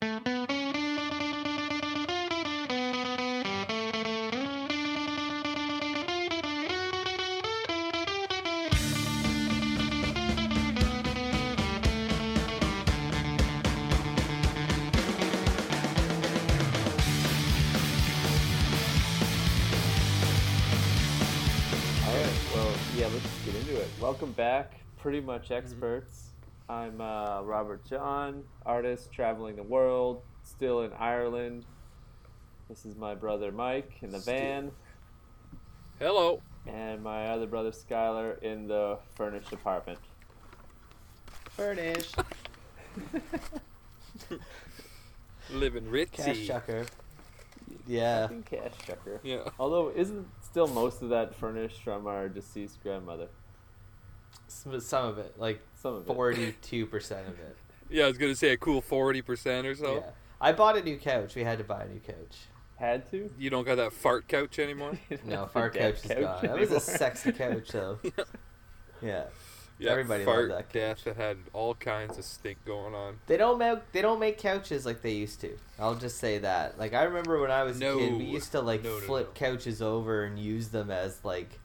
[0.00, 0.08] All
[22.14, 22.36] right.
[22.54, 23.06] Well, yeah.
[23.08, 23.88] Let's get into it.
[24.00, 25.54] Welcome back, pretty much Mm-hmm.
[25.54, 26.27] experts.
[26.68, 31.64] I'm uh, Robert John, artist traveling the world, still in Ireland.
[32.68, 34.70] This is my brother Mike in the van,
[35.98, 36.42] Hello.
[36.66, 39.98] and my other brother Skylar in the furnished apartment.
[41.56, 42.14] Furnished.
[45.50, 46.12] Living ritzy.
[46.12, 46.84] Cash chucker.
[47.86, 48.26] Yeah.
[48.26, 49.20] Fucking cash chucker.
[49.22, 49.48] Yeah.
[49.58, 53.28] Although, isn't still most of that furnished from our deceased grandmother?
[54.48, 57.56] Some, some of it, like Some forty-two percent of it.
[57.90, 59.94] Yeah, I was gonna say a cool forty percent or so.
[59.96, 60.10] Yeah.
[60.42, 61.34] I bought a new couch.
[61.34, 62.36] We had to buy a new couch.
[62.76, 63.30] Had to.
[63.38, 64.98] You don't got that fart couch anymore.
[65.24, 66.38] No, fart far the dead couch is gone.
[66.42, 67.98] That was a sexy couch, though.
[69.00, 69.24] Yeah.
[69.80, 73.20] Yeah, Everybody fart loved that death that had all kinds of stink going on.
[73.28, 75.56] They don't make they don't make couches like they used to.
[75.78, 76.78] I'll just say that.
[76.80, 79.28] Like I remember when I was a kid, we used to like No, no, flip
[79.28, 79.32] no.
[79.34, 81.60] couches over and use them as like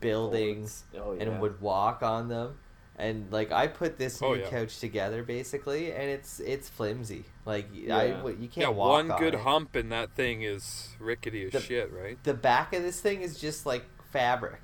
[0.00, 1.22] buildings Oh, yeah.
[1.24, 2.56] and would walk on them.
[2.96, 4.50] And like I put this oh, new Oh, yeah.
[4.50, 7.24] couch together basically, and it's it's flimsy.
[7.46, 8.16] Like I Yeah.
[8.18, 9.40] w- you can't Yeah, walk one on good it.
[9.40, 12.22] hump and that thing is rickety as The- shit, right?
[12.22, 14.60] The back of this thing is just like fabric.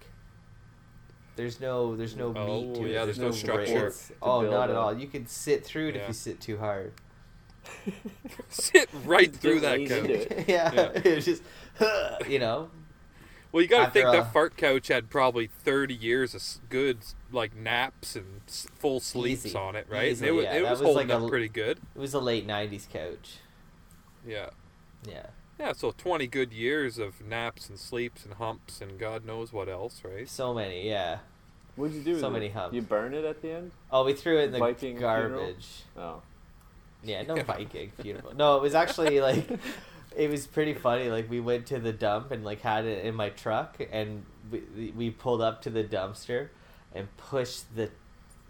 [1.36, 2.92] There's no there's no Oh, meat to it.
[2.92, 3.86] yeah, there's no structure.
[3.88, 4.96] It's- Oh, not at all.
[4.96, 6.92] You could sit through it if you sit too hard.
[8.48, 10.44] Sit right through that couch.
[10.48, 10.90] yeah, Yeah.
[10.94, 11.42] it's just
[12.28, 12.70] you know.
[13.52, 16.42] Well, you got to think a- that uh, fart couch had probably thirty years of
[16.68, 16.98] good
[17.32, 19.56] like naps and full sleeps Easy.
[19.56, 20.10] on it, right?
[20.12, 20.55] Easily, it was, yeah.
[20.55, 21.78] it was was holding like a up l- pretty good.
[21.94, 23.36] It was a late '90s couch.
[24.27, 24.50] Yeah.
[25.08, 25.27] Yeah.
[25.58, 29.68] Yeah, so 20 good years of naps and sleeps and humps and God knows what
[29.68, 30.28] else, right?
[30.28, 31.18] So many, yeah.
[31.74, 32.12] What'd you do?
[32.12, 32.33] with So it?
[32.33, 32.74] many humps.
[32.77, 33.70] You burn it at the end?
[33.90, 35.30] Oh, we threw it in the Viking funeral?
[35.40, 35.67] garbage.
[35.96, 36.23] Oh.
[37.02, 37.42] Yeah, no Yeah.
[37.42, 38.34] Viking funeral.
[38.36, 39.48] No, it was actually like
[40.17, 41.08] it was pretty funny.
[41.11, 44.92] Like we went to the dump and like had it in my truck, and we
[44.96, 46.48] we pulled up to the dumpster
[46.95, 47.91] and pushed the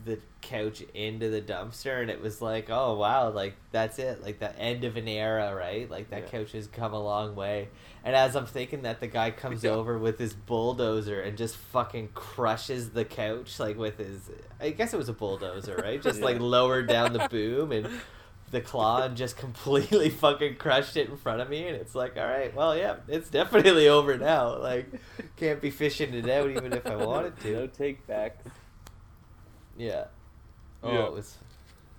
[0.04, 4.38] the couch into the dumpster, and it was like, oh wow, like that's it, like
[4.38, 5.90] the end of an era, right?
[5.90, 6.38] Like that Yeah.
[6.40, 7.68] couch has come a long way.
[8.04, 9.70] And as I'm thinking that, the guy comes Yeah.
[9.72, 14.30] over with his bulldozer and just fucking crushes the couch, like with his,
[14.60, 16.00] I guess it was a bulldozer, right?
[16.00, 16.42] Just like Yeah.
[16.42, 17.88] lowered down the boom and
[18.50, 22.16] the claw and just completely fucking crushed it in front of me and it's like
[22.16, 24.86] all right well yeah it's definitely over now like
[25.36, 28.42] can't be fishing it out even if i wanted No to take backs.
[29.76, 30.04] yeah
[30.82, 31.06] oh Yeah.
[31.06, 31.36] it was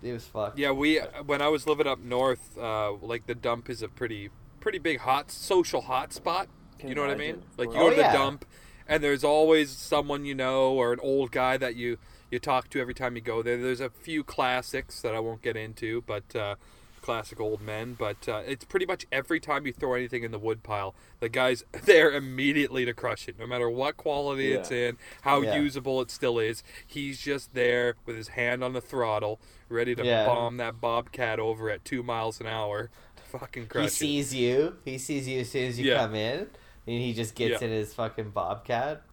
[0.02, 3.70] it was fucked Yeah, we when I was living up north, uh, like the dump
[3.70, 4.30] is a pretty
[4.62, 6.48] pretty big hot social hot spot.
[6.78, 7.44] Can you know what I mean?
[7.58, 8.14] Like you Oh, go to the yeah.
[8.14, 8.46] dump,
[8.88, 11.98] and there's always someone you know or an old guy that you
[12.32, 13.58] you talk to every time you go there.
[13.58, 16.56] There's a few classics that I won't get into, but uh,
[17.02, 17.96] classic old men.
[17.98, 21.30] But uh, it's pretty much every time you throw anything in the wood pile, the
[21.30, 25.56] guy's there immediately to crush it, no matter what quality it's in, how Yeah.
[25.56, 26.64] usable it still is.
[26.86, 29.40] He's just there with his hand on the throttle,
[29.70, 30.26] ready to Yeah.
[30.26, 32.90] bomb that bobcat over at two miles an hour.
[33.16, 33.92] To fucking crush he it.
[33.92, 35.98] sees you he sees you as soon as you Yeah.
[35.98, 36.48] come in
[36.90, 37.68] and he just gets Yeah.
[37.68, 39.04] in his fucking bobcat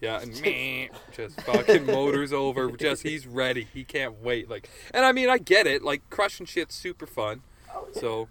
[0.00, 2.70] Yeah, and meh, just fucking motors over.
[2.72, 3.66] Just he's ready.
[3.74, 4.48] He can't wait.
[4.48, 5.82] Like, and I mean, I get it.
[5.82, 7.42] Like crushing shit's super fun.
[7.74, 8.28] Oh, so,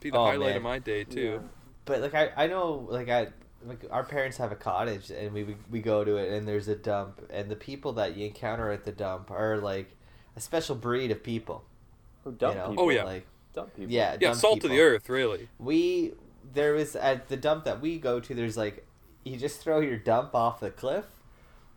[0.00, 0.56] be the Oh, highlight man.
[0.56, 1.42] of my day too.
[1.84, 3.28] but like I, I know like I
[3.66, 6.76] like our parents have a cottage and we we go to it and there's a
[6.76, 9.96] dump and the people that you encounter at the dump are like
[10.36, 11.64] a special breed of people
[12.26, 12.68] Oh, dump you know?
[12.70, 12.84] people.
[12.84, 13.04] Oh, yeah.
[13.04, 13.90] like Dump people.
[13.92, 15.48] yeah Yeah, dump salt of the earth, really.
[15.58, 16.12] we
[16.52, 18.86] there was at the dump that we go to there's like
[19.24, 21.04] you just throw your dump off the cliff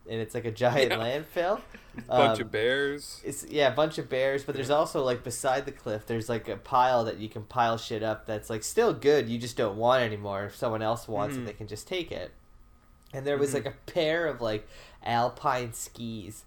[0.09, 0.97] and it's like a giant Yeah.
[0.97, 1.61] landfill
[2.07, 3.22] Bunch Um, of bears.
[3.25, 6.47] it's yeah a bunch of bears but there's also like beside the cliff there's like
[6.47, 9.77] a pile that you can pile shit up that's like still good you just don't
[9.77, 11.39] want anymore if someone else wants Mhm.
[11.41, 12.31] it they can just take it
[13.13, 13.53] and there was Mhm.
[13.56, 14.68] like a pair of like
[15.03, 16.44] alpine skis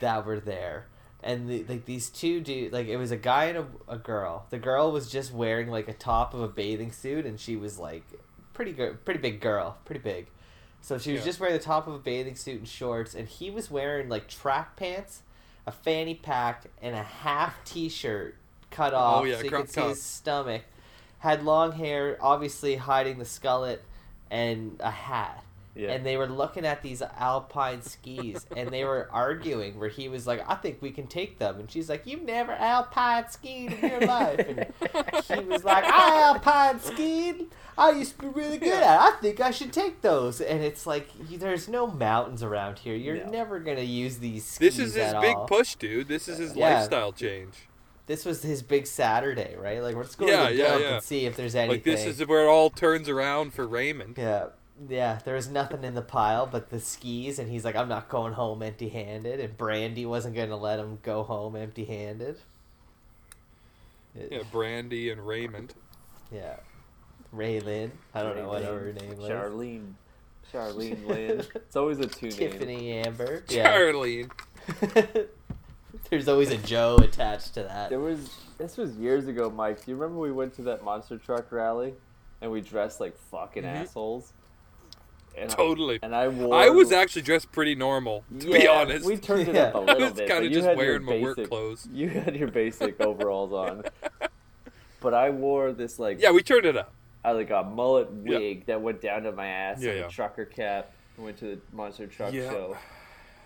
[0.00, 0.86] that were there
[1.22, 4.46] and the, like these two dude like it was a guy and a, a girl
[4.50, 7.78] the girl was just wearing like a top of a bathing suit and she was
[7.78, 8.04] like
[8.52, 10.26] pretty good pretty big girl pretty big
[10.80, 11.26] so she was Yeah.
[11.26, 14.28] just wearing the top of a bathing suit and shorts and he was wearing like
[14.28, 15.22] track pants
[15.66, 18.36] a fanny pack and a half t-shirt
[18.70, 19.88] cut oh, off Oh, yeah, so you could see top.
[19.90, 20.62] his stomach
[21.20, 23.78] had long hair obviously hiding the skullet
[24.30, 25.42] and a hat
[25.76, 25.90] Yeah.
[25.92, 30.26] and they were looking at these alpine skis and they were arguing where he was
[30.26, 33.90] like i think we can take them and she's like you've never alpine skied in
[33.90, 34.66] your life and
[35.40, 37.46] he was like i alpine skied
[37.76, 40.62] i used to be really good at it i think i should take those and
[40.64, 43.30] it's like there's no mountains around here you're No.
[43.30, 45.46] never gonna use these skis This is his big all.
[45.46, 46.08] push, dude.
[46.08, 46.78] This is his Yeah.
[46.78, 47.52] lifestyle change.
[48.06, 50.94] this was his big saturday right like let's go Yeah, to the yeah, dump yeah.
[50.94, 54.14] and see if there's anything Like this is where it all turns around for Raymond.
[54.16, 54.46] Yeah,
[54.88, 55.18] yeah.
[55.24, 58.32] There was nothing in the pile but the skis, and he's like, "I'm not going
[58.34, 62.38] home empty-handed." And Brandy wasn't going to let him go home empty-handed.
[64.30, 65.74] Yeah, Brandy and Raymond.
[66.32, 66.56] yeah.
[67.34, 69.28] Raylyn, I don't know what her name was.
[69.28, 69.92] Charlene.
[70.52, 71.42] Charlene Lynn.
[71.54, 72.36] It's always a two name.
[72.38, 73.42] Tiffany Amber.
[73.50, 73.70] Yeah.
[73.76, 74.30] Charlene.
[76.10, 77.90] There's always a Joe attached to that.
[77.90, 79.84] There was this was years ago, Mike.
[79.84, 81.94] Do you remember we went to that monster truck rally
[82.40, 83.82] and we dressed like fucking Mhm.
[83.82, 84.32] assholes?
[85.36, 85.96] And Totally.
[86.02, 86.54] I, and I wore.
[86.54, 89.04] I was actually dressed pretty normal, to be honest.
[89.04, 89.64] We turned it Yeah.
[89.64, 90.28] up a little I was bit.
[90.28, 91.88] kind of you just had your wearing my work basic- clothes.
[91.92, 93.84] You had your basic overalls on.
[95.00, 96.92] But I wore this like Yeah, we turned it up.
[97.24, 98.38] I like a mullet Yeah.
[98.38, 100.06] wig that went down to my ass Yeah, and yeah.
[100.06, 100.92] a trucker cap.
[101.18, 102.50] Went to the monster truck Yeah.
[102.50, 102.76] show,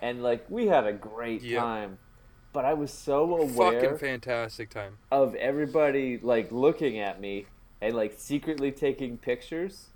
[0.00, 1.60] and like we had a great Yeah.
[1.60, 1.98] time.
[2.52, 4.98] But I was so aware Fucking fantastic time.
[5.12, 7.46] of everybody like looking at me
[7.80, 9.88] and like secretly taking pictures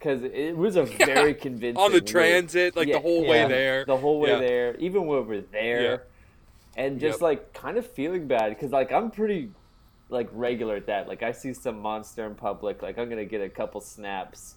[0.00, 3.30] because it was a very convincing On the transit, like Yeah, the whole yeah.
[3.30, 3.84] way there.
[3.84, 4.38] the whole way Yeah.
[4.38, 6.04] there, even when we're there,
[6.76, 7.22] and just Yep.
[7.22, 9.50] like kind of feeling bad because like I'm pretty
[10.08, 11.06] like regular at that.
[11.06, 14.54] Like I see some monster in public, like I'm gonna get a couple snaps,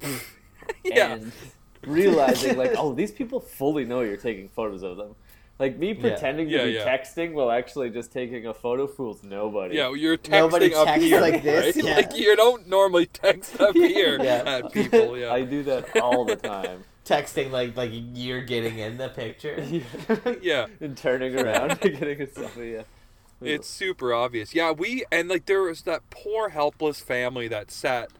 [0.84, 1.14] yeah.
[1.14, 1.32] and
[1.84, 5.14] realizing like, oh, these people fully know you're taking photos of them.
[5.62, 6.84] Like me pretending Yeah, to be yeah.
[6.98, 9.76] texting while actually just taking a photo fools nobody.
[9.76, 11.84] Yeah, you're texting Nobody up texts here, like this, right?
[11.84, 11.94] yeah.
[11.94, 14.42] Like you don't normally text up here Yeah.
[14.44, 15.16] at people.
[15.16, 16.82] Yeah, I do that all the time.
[17.04, 19.64] Texting like like you're getting in the picture.
[20.42, 20.66] yeah.
[20.80, 22.72] and turning around and getting a selfie.
[22.74, 22.82] Yeah.
[23.40, 24.56] It's super obvious.
[24.56, 28.10] Yeah, we and like there was that poor helpless family that sat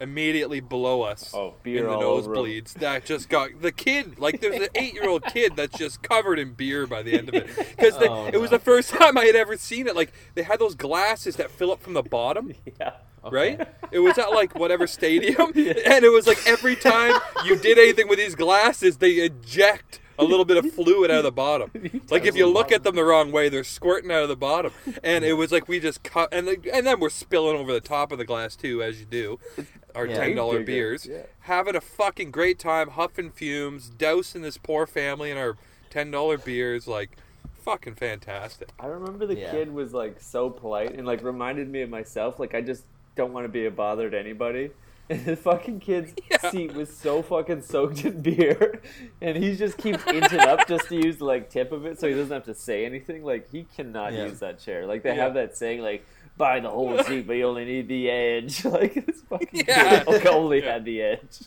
[0.00, 2.36] immediately below us oh in the all over 'em.
[2.42, 2.72] nosebleeds.
[2.74, 6.38] That just got the kid like there's an eight year old kid that's just covered
[6.38, 9.24] in beer by the end of it because Oh, it was the first time I
[9.26, 9.94] had ever seen it.
[9.94, 12.52] Like they had those glasses that fill up from the bottom.
[12.80, 12.92] Yeah.
[13.30, 13.68] right?
[13.92, 18.08] It was at like whatever stadium, and it was like every time you did anything
[18.08, 21.70] with these glasses, they eject a little bit of fluid out of the bottom.
[22.10, 24.72] Like if you look at them the wrong way, they're squirting out of the bottom,
[25.02, 27.80] and it was like we just cut, and like, and then we're spilling over the
[27.80, 29.38] top of the glass too, as you do.
[29.94, 30.16] Our Yeah.
[30.18, 31.22] ten dollar beers, yeah.
[31.40, 35.56] having a fucking great time, huffing fumes, dousing this poor family in our
[35.90, 37.16] ten dollar beers, like
[37.64, 38.68] fucking fantastic.
[38.78, 39.50] I remember the Yeah.
[39.50, 42.38] kid was like so polite and like reminded me of myself.
[42.38, 42.84] Like I just
[43.16, 44.70] don't want to be a bother to anybody.
[45.10, 46.50] And the fucking kid's Yeah.
[46.50, 48.80] seat was so fucking soaked in beer,
[49.20, 52.08] and he just keeps inching up just to use the like tip of it, so
[52.08, 53.24] he doesn't have to say anything.
[53.24, 54.26] Like he cannot Yeah.
[54.26, 54.86] use that chair.
[54.86, 55.24] Like they Yeah.
[55.24, 56.06] have that saying like.
[56.36, 58.64] Buy the whole seat, but you only need the edge.
[58.64, 60.04] Like this fucking Yeah.
[60.04, 60.72] kid only Yeah.
[60.72, 61.40] had the edge.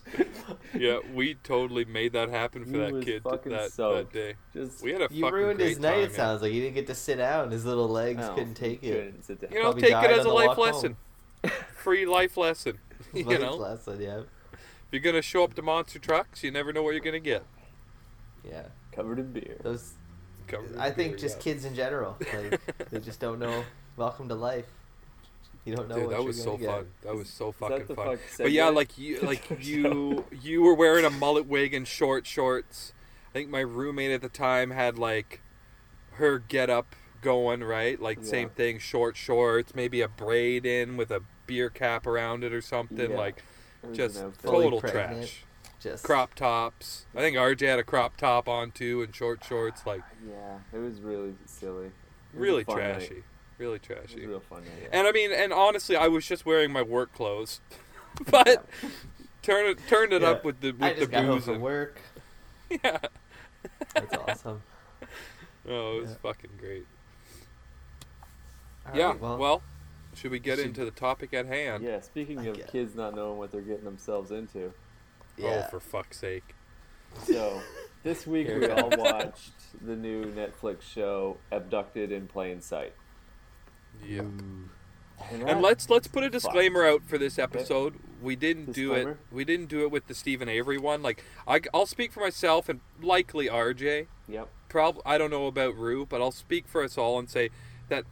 [0.75, 4.35] Yeah, we totally made that happen for He that kid that, that day.
[4.53, 5.89] Just We had a You fucking ruined his night.
[5.93, 6.15] time, it yeah.
[6.17, 7.49] sounds like he didn't get to sit down.
[7.49, 8.93] His little legs no, couldn't take it.
[8.93, 9.51] couldn't sit down.
[9.51, 10.65] You know, Probably take it as a life walk home.
[10.65, 10.97] lesson.
[11.75, 12.77] Free life lesson.
[13.13, 14.25] you Life know, lesson, yeah, if
[14.91, 17.43] you're gonna show up to monster trucks, you never know what you're gonna get.
[18.43, 18.63] yeah.
[18.91, 19.57] covered in beer.
[19.63, 19.93] Those,
[20.47, 21.43] Covered in I think, beer, just yeah.
[21.43, 23.63] kids in general, like they just don't know.
[23.97, 24.65] Welcome to life.
[25.65, 26.69] You don't know Dude, what that you're was so gonna get.
[26.75, 26.87] fun.
[27.03, 28.17] That was so Is that fucking fun.
[28.17, 32.27] fuck But yeah, like you, like you, you were wearing a mullet wig and short
[32.27, 32.91] shorts.
[33.29, 35.39] I think my roommate at the time had like
[36.13, 38.29] her get up going right, like Yeah.
[38.29, 42.61] same thing, short shorts, maybe a braid in with a beer cap around it or
[42.61, 43.17] something, Yeah.
[43.17, 43.43] like
[43.93, 44.23] just.
[44.41, 45.17] Total pregnant.
[45.21, 45.43] trash.
[45.81, 47.05] Just Crop tops.
[47.13, 50.59] I think RJ had a crop top on too and short uh, shorts, like Yeah,
[50.71, 51.85] it was really silly.
[51.87, 51.91] Was
[52.33, 53.23] really trashy,
[53.57, 54.25] really It was trashy.
[54.25, 54.89] real fun night.
[54.93, 57.59] And I mean, and honestly, I was just wearing my work clothes,
[58.31, 58.65] but
[59.41, 60.29] turn it turned it Yeah.
[60.29, 61.47] up with the with the just got home booze.
[61.49, 61.99] and- work.
[62.69, 62.99] Yeah.
[63.93, 64.63] That's awesome.
[65.67, 66.15] Oh, it was Yeah.
[66.23, 66.85] fucking great.
[68.89, 69.05] All yeah.
[69.07, 69.61] right, well, well,
[70.15, 71.83] should we get should- into the topic at hand?
[71.83, 74.73] Yeah, speaking I of get- kids not knowing what they're getting themselves into.
[75.37, 75.63] yeah.
[75.65, 76.55] Oh, for fuck's sake.
[77.25, 77.61] So,
[78.03, 79.51] this week we all watched
[79.81, 82.93] the new Netflix show Abducted in Plain Sight.
[84.05, 84.21] Yeah.
[84.21, 84.69] Ooh.
[85.31, 87.93] And, And let's let's put a disclaimer out for this episode.
[88.21, 89.17] We didn't do it.
[89.31, 91.01] We didn't do it with the Steven Avery one.
[91.03, 94.07] Like I, will speak for myself and likely RJ.
[94.27, 94.49] Yep.
[94.69, 97.51] Prob I don't know about Rue, but I'll speak for us all and say
[97.89, 98.05] that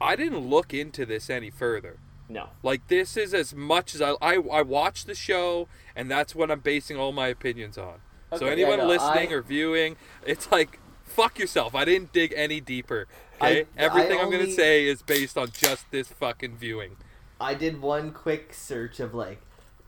[0.00, 1.98] I didn't look into this any further.
[2.28, 2.50] No.
[2.62, 6.50] Like this is as much as I I, I watch the show, and that's what
[6.50, 8.00] I'm basing all my opinions on.
[8.36, 11.74] so anyone yeah, no, listening I- or viewing, it's like fuck yourself.
[11.74, 13.06] I didn't dig any deeper.
[13.40, 16.96] Okay, I- everything I I, am gonna say is based on just this fucking viewing.
[17.40, 19.40] I did one quick search of like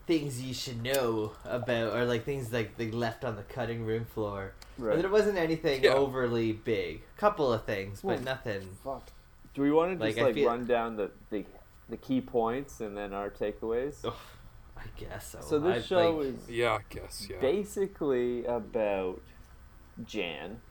[0.07, 4.05] things you should know about, or like things like they left on the cutting room
[4.05, 4.53] floor.
[4.77, 4.95] Right.
[4.95, 5.93] But there wasn't anything Yeah.
[5.93, 7.01] overly big.
[7.17, 8.77] A Couple of things, but Well, nothing.
[8.83, 9.09] Fuck.
[9.53, 11.45] Do we want to just I like feel- run down the, the
[11.89, 14.05] the key points and then our takeaways?
[14.05, 14.13] Ugh,
[14.77, 15.39] I guess so.
[15.41, 17.27] So this I, show like, is Yeah, I guess.
[17.29, 17.37] Yeah.
[17.41, 19.21] basically about
[20.05, 20.61] Jan,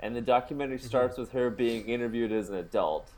[0.00, 0.86] and the documentary Mm-hmm.
[0.86, 3.10] starts with her being interviewed as an adult.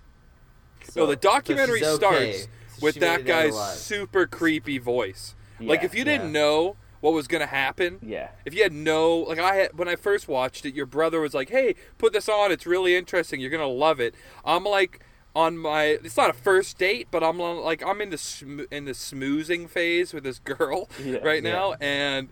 [0.97, 1.95] no, the documentary okay.
[1.97, 2.49] starts
[2.81, 5.35] with she that made it out guy's super creepy voice.
[5.61, 6.41] like if you didn't yeah.
[6.41, 9.97] know what was gonna happen, yeah, if you had no like I had when I
[9.97, 12.51] first watched it, your brother was like, "Hey, put this on.
[12.53, 13.41] It's really interesting.
[13.41, 14.15] You're gonna love it."
[14.45, 15.01] I'm like
[15.37, 18.85] on my it's not a first date, but I'm like I'm in the sm- in
[18.87, 22.29] the smoozing phase with this girl Yeah, right now, and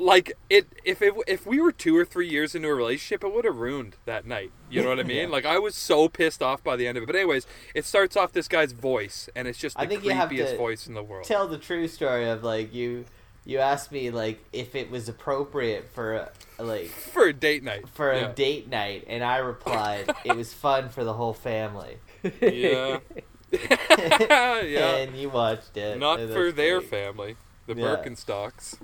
[0.00, 3.32] like it if it if we were two or three years into a relationship, it
[3.34, 4.52] would have ruined that night.
[4.70, 5.16] You know what I mean?
[5.28, 5.32] Yeah.
[5.32, 7.06] Like I was so pissed off by the end of it.
[7.06, 10.10] But anyways, it starts off this guy's voice, and it's just the I think you
[10.10, 11.24] have to voice in the world.
[11.24, 13.06] tell the true story of like you.
[13.44, 16.28] You asked me like if it was appropriate for
[16.58, 17.88] like for a date night.
[17.88, 18.28] for yeah.
[18.28, 21.96] a date night, and I replied it was fun for the whole family.
[22.40, 22.98] Yeah.
[23.50, 24.96] yeah.
[24.96, 25.98] And you watched it.
[25.98, 27.36] Not for that's their family.
[27.66, 27.84] The Yeah.
[27.84, 28.76] Birkenstocks.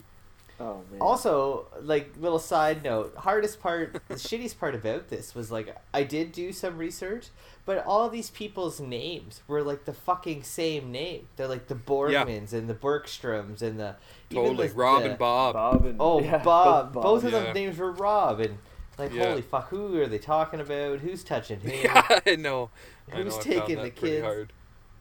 [0.60, 1.00] Oh man.
[1.00, 6.04] Also, like little side note, hardest part, the shittiest part about this was like I
[6.04, 7.28] did do some research,
[7.66, 11.28] but all these people's names were like the fucking same name.
[11.36, 13.96] They're like the Borgmans and the Bergstroms and the
[14.30, 14.68] even Totally.
[14.68, 15.54] the- Rob the- and Bob.
[15.54, 16.92] Bob and Oh, yeah, Bob.
[16.92, 17.40] both Both of Yeah.
[17.44, 18.58] them names were Rob, and
[18.98, 19.30] like Yeah.
[19.30, 21.00] holy fuck, who are they talking about?
[21.00, 21.70] Who's touching who?
[21.72, 22.70] Yeah, I know.
[23.12, 24.24] I Who's know, I found taking that the kids?
[24.24, 24.52] hard.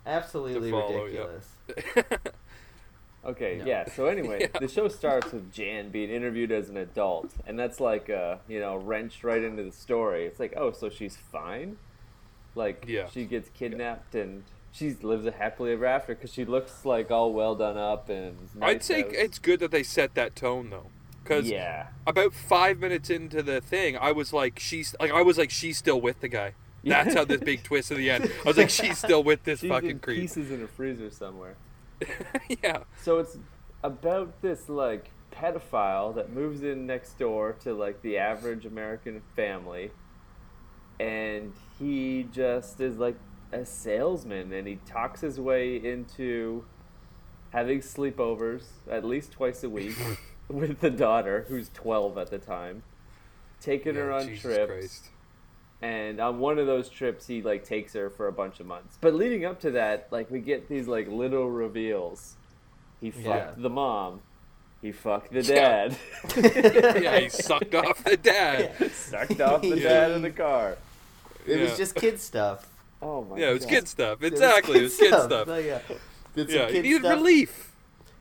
[0.06, 1.20] Absolutely To follow, yeah.
[1.76, 2.18] ridiculous.
[3.26, 3.66] Okay, No.
[3.66, 3.90] yeah.
[3.90, 4.60] So anyway, Yeah.
[4.60, 8.60] the show starts with Jan being interviewed as an adult, and that's like uh, you
[8.60, 10.26] know, wrenched right into the story.
[10.26, 11.78] It's like, oh, so she's fine.
[12.56, 13.08] Like, Yeah.
[13.10, 17.34] she gets kidnapped and she lives a happily ever after because she looks like all
[17.34, 18.38] well done up and.
[18.62, 19.12] I'd say house.
[19.14, 20.88] it's good that they set that tone though,
[21.24, 25.38] because yeah, about five minutes into the thing, I was like, she's like, I was
[25.38, 26.54] like, she's still with the guy.
[26.86, 28.30] That's how this big twist at the end.
[28.44, 30.20] I was like, she's still with this she's fucking in creep.
[30.20, 31.56] pieces in a freezer somewhere.
[32.62, 32.80] yeah.
[33.02, 33.38] So it's
[33.84, 39.92] about this like pedophile that moves in next door to like the average American family,
[41.00, 43.16] and he just is like
[43.52, 46.66] a salesman, and he talks his way into
[47.52, 49.96] having sleepovers at least twice a week
[50.48, 52.84] with the daughter, who's twelve at the time,
[53.62, 54.72] taking her on Jesus trips.
[54.72, 55.10] Christ.
[55.82, 58.98] And on one of those trips, he like takes her for a bunch of months.
[59.02, 62.36] But leading up to that, like we get these like little reveals.
[63.02, 63.54] He fucked Yeah.
[63.58, 64.22] the mom.
[64.82, 65.98] He fucked the dad.
[67.04, 68.74] Yeah, he sucked off the dad.
[68.94, 70.78] Sucked off the dad in the car.
[71.46, 71.64] It Yeah.
[71.64, 72.68] was just kid stuff.
[73.06, 73.40] Oh my god.
[73.40, 73.70] Yeah, it was god.
[73.70, 74.24] kid stuff.
[74.24, 75.32] It was Exactly, it was kid stuff.
[75.32, 75.80] Like, oh, yeah.
[76.36, 77.14] Did some Yeah, kid needed stuff.
[77.18, 77.72] relief.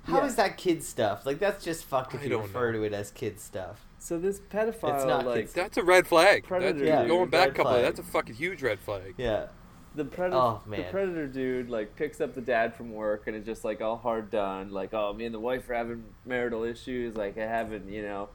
[0.09, 0.27] How Yeah.
[0.27, 1.25] is that kid stuff?
[1.25, 2.79] Like that's just fucked if I you don't refer know.
[2.81, 3.87] to it as kid stuff.
[4.01, 6.43] So this pedophile, It's not like That's a red flag.
[6.43, 7.07] Predator That's, Yeah.
[7.07, 7.71] going back a couple.
[7.71, 7.85] flag.
[7.85, 9.15] That's a fucking huge red flag.
[9.17, 9.47] Yeah.
[9.95, 13.45] the predator, Oh, the predator dude, like picks up the dad from work and is
[13.47, 14.73] just like all hard done.
[14.73, 17.15] Like, oh, me and the wife are having marital issues.
[17.15, 18.31] Like, I haven't, you know,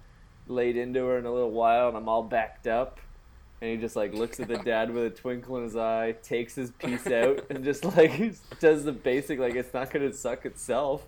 [0.48, 3.00] laid into her in a little while, and I'm all backed up.
[3.62, 6.56] And he just like looks at the dad with a twinkle in his eye, takes
[6.56, 11.06] his piece out, and just like does the basic like it's not gonna suck itself.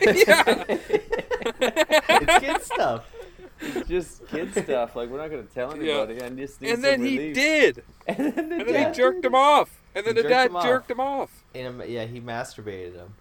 [0.00, 0.64] Yeah.
[0.68, 3.12] it's kid stuff.
[3.60, 4.96] It's just kid stuff.
[4.96, 6.00] Like we're not gonna tell Yeah.
[6.02, 6.22] anybody.
[6.22, 7.84] I just need and some then he did.
[8.06, 9.80] And then, the And then dad he jerked him off.
[9.94, 11.30] And then He the jerked dad him jerked him off.
[11.54, 13.14] And yeah, he masturbated him.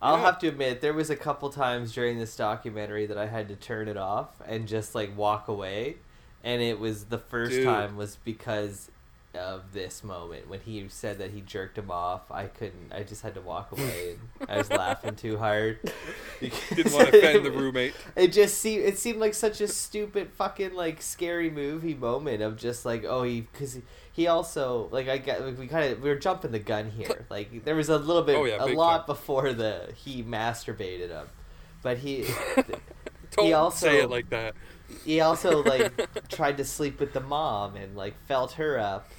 [0.00, 0.22] I'll Yeah.
[0.24, 3.56] have to admit, there was a couple times during this documentary that I had to
[3.56, 5.96] turn it off and just like walk away,
[6.44, 7.64] and it was the first Dude.
[7.64, 8.90] time was because
[9.34, 12.22] of this moment when he said that he jerked him off.
[12.30, 12.92] I couldn't.
[12.92, 15.78] I just had to walk away, and I was laughing too hard.
[16.40, 17.94] Didn't want to offend the roommate.
[18.16, 22.56] It just seemed it seemed like such a stupid fucking like scary movie moment of
[22.56, 26.02] just like oh he because he, he also like I got like, we kind of
[26.02, 28.66] we were jumping the gun here like there was a little bit Oh, yeah, a
[28.74, 29.06] lot time.
[29.06, 31.26] before the he masturbated him,
[31.82, 32.24] but he
[33.32, 34.54] Don't also- say it like that.
[35.04, 35.92] He also like
[36.28, 39.10] tried to sleep with the mom and like felt her up,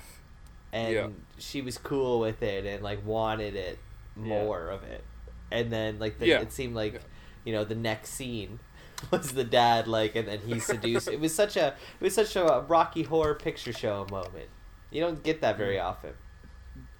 [0.73, 1.07] and Yeah.
[1.37, 3.79] she was cool with it and like wanted it
[4.17, 4.23] Yeah.
[4.23, 5.03] more of it,
[5.51, 6.41] and then like the, Yeah.
[6.41, 6.99] it seemed like Yeah.
[7.45, 8.59] you know the next scene
[9.11, 12.35] was the dad like and then he seduced it was such a it was such
[12.35, 14.49] a rocky horror picture show moment
[14.91, 15.85] you don't get that very Mm.
[15.85, 16.13] often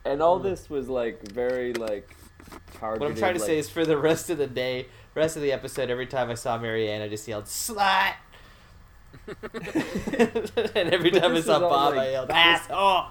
[0.06, 2.16] and all this was like very like
[2.80, 3.02] targeted.
[3.02, 5.42] What I'm trying to like, say is for the rest of the day, rest of
[5.42, 8.14] the episode, every time I saw Mary Ann, I just yelled slut.
[10.76, 13.06] and every time I this saw is all, Bob, I like- yelled asshole.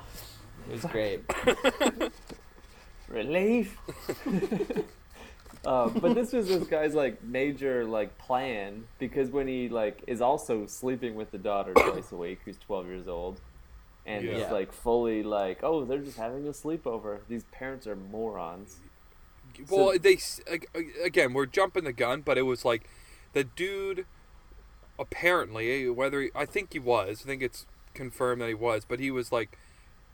[0.68, 1.22] It was great.
[3.08, 3.76] relief.
[5.64, 10.20] uh, but this was this guy's like major like plan because when he like is
[10.20, 13.40] also sleeping with the daughter twice a week, who's twelve years old,
[14.06, 14.32] and Yeah.
[14.32, 14.52] is Yeah.
[14.52, 17.20] like fully like, oh, they're just having a sleepover.
[17.28, 18.76] These parents are morons.
[19.70, 20.18] Well, So- they
[21.02, 22.88] again, we're jumping the gun, but it was like
[23.32, 24.06] the dude.
[24.98, 29.00] Apparently, whether he, I think he was, I think it's confirmed that he was, but
[29.00, 29.56] he was like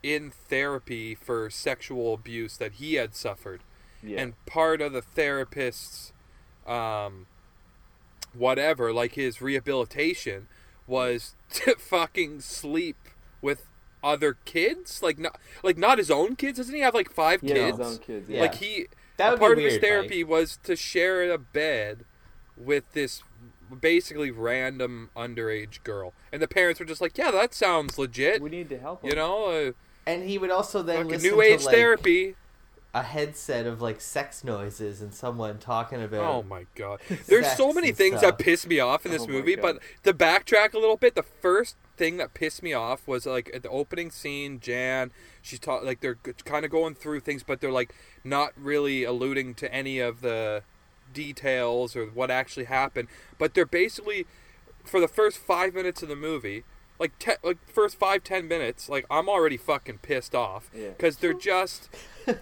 [0.02, 3.62] in therapy for sexual abuse that he had suffered,
[4.02, 4.20] Yeah.
[4.20, 6.12] and part of the therapist's,
[6.66, 7.26] um,
[8.32, 10.48] whatever, like his rehabilitation,
[10.86, 12.96] was to fucking sleep
[13.40, 13.66] with
[14.02, 16.58] other kids, like not like not his own kids.
[16.58, 17.78] Doesn't he have like five he kids?
[17.78, 18.28] has his own kids.
[18.28, 18.42] Yeah.
[18.42, 18.86] Like he
[19.16, 22.04] That a would part be of his weird, therapy was to share a bed
[22.56, 23.22] with this
[23.80, 28.50] basically random underage girl, and the parents were just like, "Yeah, that sounds legit." we
[28.50, 29.04] need to help.
[29.04, 29.72] You know, uh,
[30.06, 32.36] And he would also then fucking listen new age to like therapy.
[32.94, 36.22] a headset of like sex noises and someone talking about.
[36.32, 38.38] Oh my god, there's so many things stuff.
[38.38, 39.56] that piss me off in this Oh movie.
[39.56, 39.62] God.
[39.62, 43.50] But to backtrack a little bit, the first thing that pissed me off was like
[43.54, 45.10] at the opening scene, Jan.
[45.42, 49.54] She's ta- like they're kind of going through things, but they're like not really alluding
[49.56, 50.62] to any of the
[51.14, 53.08] details or what actually happened.
[53.38, 54.26] But they're basically
[54.84, 56.64] for the first five minutes of the movie.
[56.96, 60.90] Like te- like first five ten minutes, like I'm already fucking pissed off Yeah.
[60.90, 61.88] because they're just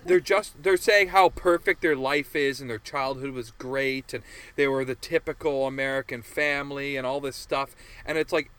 [0.04, 4.22] they're just they're saying how perfect their life is and their childhood was great and
[4.56, 7.74] they were the typical American family and all this stuff
[8.04, 8.50] and it's like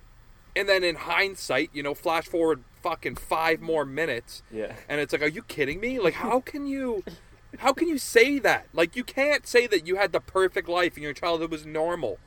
[0.56, 4.74] and then in hindsight you know flash forward fucking five more minutes Yeah.
[4.90, 7.04] and it's like are you kidding me like how can you
[7.60, 8.68] how can you say that?
[8.74, 12.20] Like you can't say that you had the perfect life and your childhood was normal.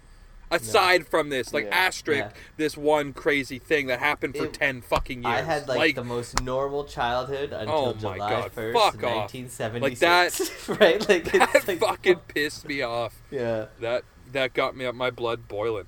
[0.48, 1.74] Aside from this like Yeah.
[1.76, 2.30] asterisk Yeah.
[2.56, 5.34] this one crazy thing that happened for It- 10 fucking years.
[5.34, 10.38] I had like, the most normal childhood until Oh July first, nineteen seventy Like that-
[10.80, 11.08] right?
[11.08, 13.20] Like that it's like fucking pissed me off.
[13.30, 13.66] Yeah.
[13.80, 15.86] that that got me up my blood boiling.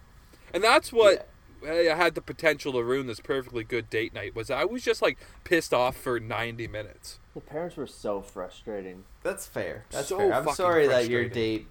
[0.52, 1.28] And that's what
[1.66, 5.02] I had the potential to ruin this perfectly good date night was I was just
[5.02, 9.04] like pissed off for 90 minutes The parents were so frustrating.
[9.22, 9.84] That's fair.
[9.90, 10.32] That's So fair.
[10.34, 11.66] I'm sorry that your date.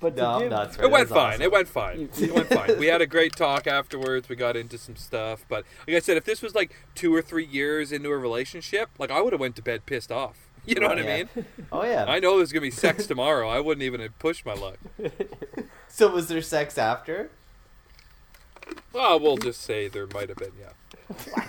[0.00, 0.88] But No, I'm give, not sorry.
[0.88, 1.42] it went fine awesome.
[1.42, 4.76] it went fine it went fine we had a great talk afterwards we got into
[4.76, 8.10] some stuff but like I said if this was like two or three years into
[8.10, 11.02] a relationship like I would have went to bed pissed off you know what I
[11.02, 12.04] mean Oh yeah.
[12.06, 14.78] I know there's gonna be sex tomorrow I wouldn't even have pushed my luck
[15.88, 17.30] So was there sex after?
[18.92, 20.70] Well we'll just say there might have been yeah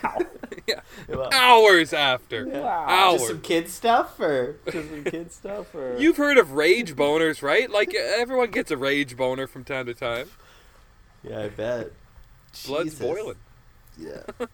[0.04, 0.18] Wow.
[0.68, 2.86] yeah Well, hours after Wow.
[2.88, 6.96] hours Just some kid stuff, or Just some kid stuff, or You've heard of rage
[6.96, 7.70] boners, right?
[7.72, 10.30] Like everyone gets a rage boner from time to time.
[11.24, 11.92] yeah, I bet.
[12.66, 13.00] Blood's Jesus.
[13.00, 13.36] boiling.
[13.98, 14.22] Yeah.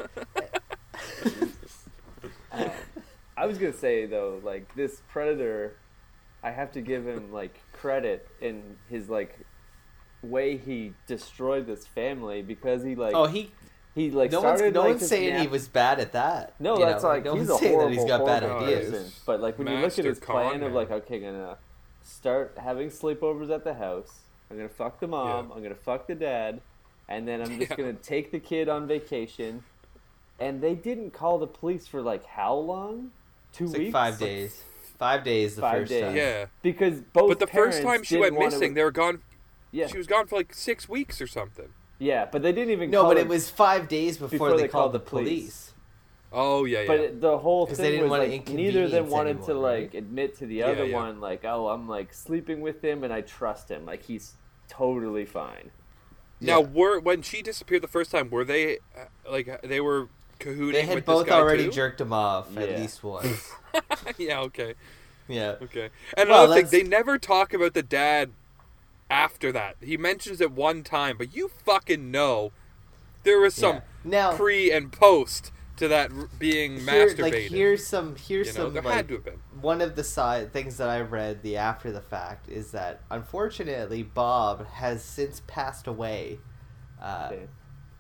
[2.52, 2.70] Um,
[3.38, 5.74] I was gonna say though, like this predator,
[6.44, 9.40] I have to give him like credit in his like
[10.24, 13.52] way he destroyed this family because he like Oh, he.
[13.96, 16.54] he like no one's no like, one's this saying he was bad at that.
[16.60, 17.10] No, you that's know?
[17.10, 18.92] like no he's one's a saying horrible, that he's got bad ideas.
[18.92, 19.12] person.
[19.26, 21.58] But like when you look at his con plan of like, okay, gonna
[22.04, 24.20] start having sleepovers at the house.
[24.50, 25.48] I'm gonna fuck the mom.
[25.50, 25.56] Yeah.
[25.56, 26.62] I'm gonna fuck the dad,
[27.08, 27.78] and then I'm just Yeah.
[27.78, 29.64] gonna take the kid on vacation.
[30.40, 33.12] And they didn't call the police for like how long?
[33.54, 33.94] Two It's weeks.
[33.94, 34.64] like five days.
[34.98, 36.02] Five days the Five first days.
[36.04, 36.16] time.
[36.16, 37.30] Yeah, Because both.
[37.30, 39.22] but the first time she went wanna- missing, they were gone.
[39.72, 41.70] Yeah, She was gone for like six weeks or something.
[42.00, 42.90] yeah, but they didn't even.
[42.90, 45.06] No, call but it was five days before, before they, they called called the the
[45.06, 45.28] police.
[45.28, 45.68] police.
[46.34, 46.88] Oh yeah, yeah.
[46.88, 49.34] But it- the whole thing they didn't was wanna like neither of them inconvenience wanted
[49.46, 49.82] to anyone, right?
[49.84, 50.96] like admit to the Yeah, other yeah.
[50.96, 53.86] one like, oh, I'm like sleeping with him and I trust him.
[53.86, 54.34] Like he's
[54.70, 55.72] totally fine.
[56.40, 56.68] now, Yeah.
[56.68, 60.08] were when she disappeared the first time, were they uh, like they were
[60.40, 61.72] cahooting They had with both this guy already too?
[61.72, 63.52] jerked him off at least once.
[64.18, 64.74] yeah, okay,
[65.28, 65.56] yeah.
[65.62, 65.90] okay.
[66.18, 68.32] And Well, another thing, they never talk about the dad
[69.12, 69.76] after that.
[69.82, 72.52] He mentions it one time, but you fucking know
[73.24, 73.82] there was some Yeah.
[74.04, 77.20] Now pre and post to that being here, masturbated.
[77.22, 79.40] like here's some here's you know, some there like had to have been.
[79.62, 84.04] one of the side things that I read the after the fact is that unfortunately
[84.04, 86.40] Bob has since passed away.
[87.02, 87.48] Uh, Okay.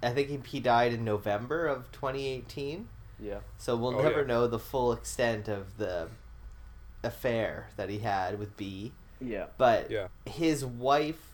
[0.03, 2.87] I think he, he died in November of 2018.
[3.19, 3.39] Yeah.
[3.59, 4.27] So we'll Oh, never yeah.
[4.27, 6.07] know the full extent of the
[7.03, 8.93] affair that he had with B.
[9.21, 9.47] Yeah.
[9.57, 10.07] But Yeah.
[10.25, 11.27] his wife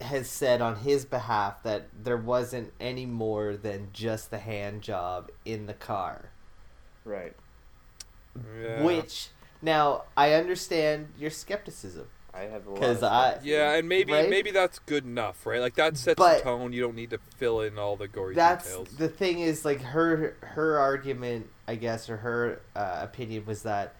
[0.00, 5.30] has said on his behalf that there wasn't any more than just the hand job
[5.44, 6.30] in the car.
[7.04, 7.34] Right.
[8.62, 8.82] Yeah.
[8.84, 12.74] which now I understand your skepticism I have a lot.
[12.80, 14.30] because I Yeah, and maybe Right?
[14.30, 15.60] maybe that's good enough, right?
[15.60, 16.72] Like that sets But- the tone.
[16.72, 18.90] You don't need to fill in all the gory that's details.
[18.96, 23.94] the thing is like her her argument I guess or her uh, opinion was that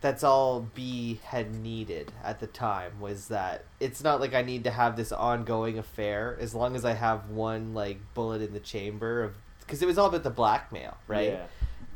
[0.00, 4.64] that's all B had needed at the time was that it's not like I need
[4.64, 8.60] to have this ongoing affair as long as I have one like bullet in the
[8.60, 11.46] chamber of because it was all about the blackmail right Yeah.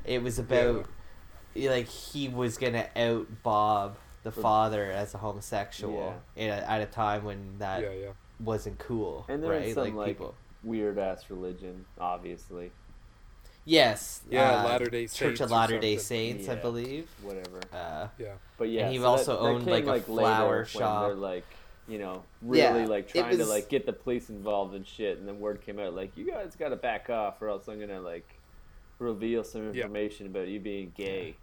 [0.04, 0.86] it was about
[1.54, 6.86] like he was gonna out Bob the father as a homosexual in a, at a
[6.86, 8.08] time when that yeah, yeah.
[8.38, 10.20] wasn't cool And there was right some, like,
[10.62, 12.70] Weird ass religion, obviously.
[13.64, 14.22] Yes.
[14.28, 16.38] Yeah, uh, Latter-day Church of or Latter Day something.
[16.38, 17.08] Saints, I believe.
[17.22, 17.60] Whatever.
[17.72, 18.34] Uh, Yeah.
[18.56, 21.06] But yeah, he so also that, that owned, came, like, a later flower when shop.
[21.06, 21.46] They're like,
[21.86, 25.18] you know, really Yeah, like it trying to like get the police involved and shit,
[25.18, 27.80] and then word came out like, you guys got to back off, or else I'm
[27.80, 28.28] gonna like
[28.98, 29.82] reveal some Yeah.
[29.84, 31.36] information about you being gay.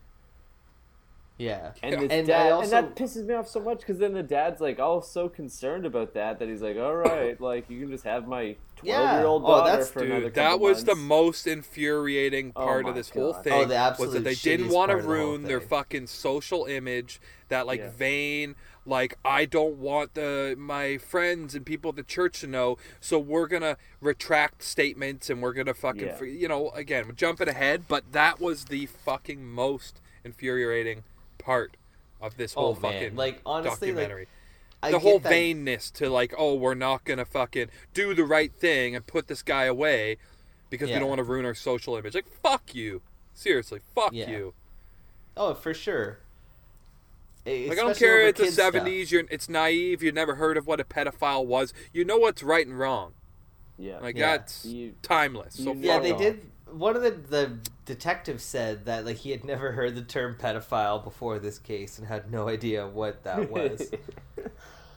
[1.37, 1.73] yeah.
[1.83, 1.99] And Yeah.
[2.01, 4.59] his And dad, I and that pisses me off so much because then the dad's
[4.61, 8.05] like, all so concerned about that that he's like, all right, like you can just
[8.05, 11.47] have my twelve year old Oh, daughter that's- for Dude, couple that was the most
[11.47, 13.53] infuriating Oh part my of this whole thing.
[13.53, 17.19] Oh, the was that they didn't want to the ruin their fucking social image.
[17.49, 17.89] That like Yeah.
[17.91, 22.77] vain, like I don't want the my friends and people at the church to know,
[22.99, 26.23] so we're gonna retract statements and we're gonna fucking, Yeah.
[26.23, 31.03] you know, again we're jumping ahead, but that was the fucking most infuriating
[31.37, 31.77] part
[32.19, 32.81] of this Oh, whole man.
[32.81, 34.27] fucking Like, honestly, like, documentary
[34.87, 38.51] I the whole that- vainness to like, oh, we're not gonna fucking do the right
[38.53, 40.17] thing and put this guy away
[40.69, 42.13] because we don't want to ruin our social image.
[42.15, 43.01] Like, fuck you.
[43.33, 44.29] Seriously, fuck Yeah.
[44.29, 44.53] you.
[45.35, 46.19] Oh, for sure.
[47.45, 48.19] Like, I don't care.
[48.19, 49.11] over It's the seventies.
[49.11, 50.03] You're it's naive.
[50.03, 51.73] You've never heard of what a pedophile was.
[51.93, 53.13] You know what's right and wrong.
[53.77, 53.99] yeah.
[53.99, 54.37] Like Yeah.
[54.37, 55.53] that's You- timeless.
[55.55, 56.19] So you Yeah, they off.
[56.19, 56.41] did.
[56.69, 61.01] One of the the detectives said that like he had never heard the term pedophile
[61.01, 63.91] before this case and had no idea what that was.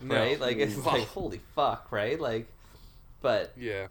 [0.00, 0.14] No.
[0.14, 0.40] right?
[0.40, 2.18] Like it's like holy fuck, right?
[2.20, 2.46] Like,
[3.20, 3.88] but Yeah.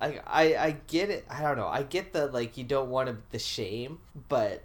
[0.00, 1.24] I I I get it.
[1.28, 1.66] I don't know.
[1.68, 4.62] I get the like you don't want to, the shame, but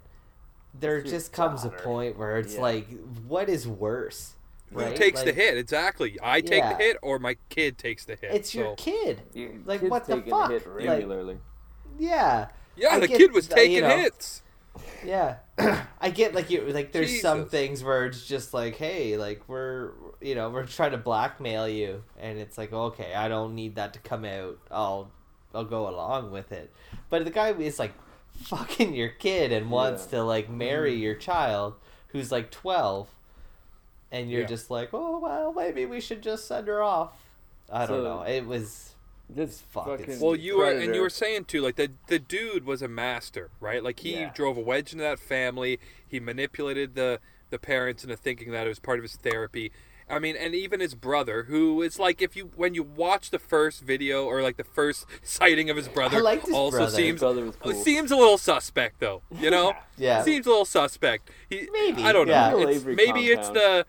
[0.78, 2.60] there It's just comes a point where it's Yeah.
[2.62, 2.88] like,
[3.26, 4.34] what is worse?
[4.72, 4.96] Who Right?
[4.96, 5.56] takes the hit?
[5.56, 6.18] Exactly.
[6.22, 6.72] I take Yeah.
[6.76, 8.32] the hit, or my kid takes the hit.
[8.34, 9.22] It's your kid.
[9.32, 10.50] Your Like, kid's what the fuck?
[10.50, 11.38] A hit Like- regularly.
[11.98, 13.96] Yeah, Yeah, I the get kid was that, you taking know.
[13.98, 14.42] hits.
[15.04, 15.36] Yeah.
[16.00, 19.92] I get like you like there's some things where it's just like, hey, like we're
[20.20, 23.92] you know we're trying to blackmail you, and it's like okay, I don't need that
[23.94, 24.58] to come out.
[24.70, 25.10] I'll
[25.54, 26.72] I'll go along with it.
[27.10, 27.92] But the guy is like
[28.42, 30.18] fucking your kid and wants Yeah.
[30.18, 31.02] to like marry Mm-hmm.
[31.02, 31.74] your child
[32.08, 33.08] who's like twelve,
[34.10, 34.46] and you're Yeah.
[34.48, 37.12] just like, oh well, maybe we should just send her off.
[37.72, 38.22] I don't know.
[38.22, 38.93] It was
[39.28, 42.64] This Fuck, fucking Well, you were and you were saying too, like the the dude
[42.64, 43.82] was a master, right?
[43.82, 44.30] Like he Yeah.
[44.34, 45.80] drove a wedge into that family.
[46.06, 49.72] He manipulated the the parents into thinking that it was part of his therapy.
[50.10, 53.38] I mean, and even his brother, who is like, if you when you watch the
[53.38, 56.86] first video or like the first sighting of his brother, liked his also brother.
[56.90, 57.70] His seems brother cool.
[57.72, 59.22] it seems a little suspect though.
[59.40, 60.22] You know, yeah.
[60.22, 61.30] seems a little suspect.
[61.48, 62.32] He, Maybe, I don't know.
[62.34, 62.54] yeah.
[62.58, 63.86] It's- Avery maybe it's the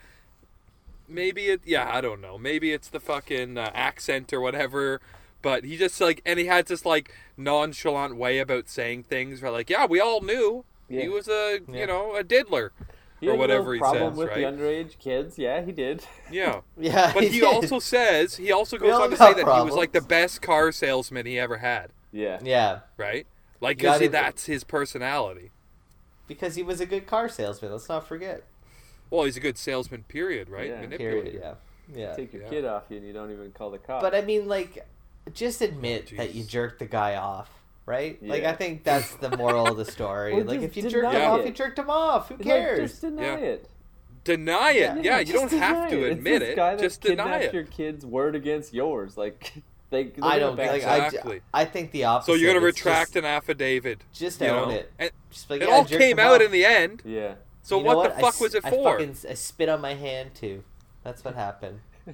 [1.07, 2.37] maybe it yeah I don't know.
[2.37, 5.01] Maybe it's the fucking uh, accent or whatever.
[5.45, 9.43] But he just like and he had this like nonchalant way about saying things.
[9.43, 11.81] Where like yeah we all knew he was a Yeah.
[11.81, 12.71] you know a diddler.
[13.19, 14.37] He or had no whatever he problem says, with right?
[14.37, 15.37] the underage kids.
[15.37, 16.03] Yeah, he did.
[16.31, 16.61] Yeah.
[16.79, 17.43] Yeah, But he did.
[17.43, 20.71] also says he also goes on to say that he was like the best car
[20.71, 21.91] salesman he ever had.
[22.11, 22.39] Yeah.
[22.43, 22.79] yeah.
[22.97, 23.27] Right.
[23.61, 24.11] Like Got because it.
[24.13, 25.51] that's his personality.
[26.27, 27.71] Because he was a good car salesman.
[27.71, 28.41] Let's not forget.
[29.11, 30.05] Well, he's a good salesman.
[30.05, 30.49] Period.
[30.49, 30.69] Right.
[30.69, 30.87] Yeah.
[30.97, 31.39] Period.
[31.39, 31.53] Yeah.
[31.95, 32.15] Yeah.
[32.15, 32.49] Take your Yeah.
[32.49, 34.01] kid off you and you don't even call the cops.
[34.01, 34.85] But I mean, like,
[35.33, 37.49] just admit Oh, that you jerked the guy off,
[37.85, 38.21] right?
[38.23, 40.33] Like, I think that's the moral of the story.
[40.33, 42.29] Or like, if you jerked him deny off, you jerked him off.
[42.29, 42.91] Who Like, cares?
[42.91, 43.35] just deny Yeah.
[43.37, 43.69] it.
[44.23, 44.79] Deny it.
[44.79, 46.09] Yeah, Yeah, you don't have deny to it.
[46.11, 46.55] It's admit this it.
[46.55, 47.53] Guy that Just deny kidnapped it.
[47.53, 49.17] your kid's word against yours.
[49.17, 49.53] Like
[49.91, 50.05] they.
[50.05, 50.81] they're I gonna don't back like.
[50.81, 51.05] you I.
[51.05, 51.41] Exactly.
[51.53, 52.31] I think the opposite.
[52.31, 53.99] So you're gonna retract Just, an affidavit.
[54.13, 54.73] just you own know?
[54.75, 54.91] it.
[54.97, 56.41] And Just like, it yeah, all came out off.
[56.41, 57.03] in the end.
[57.05, 57.35] Yeah.
[57.61, 58.93] So You what, the I fuck s- was it I for?
[58.97, 60.63] fucking I spit on my hand too.
[61.03, 61.79] That's what happened.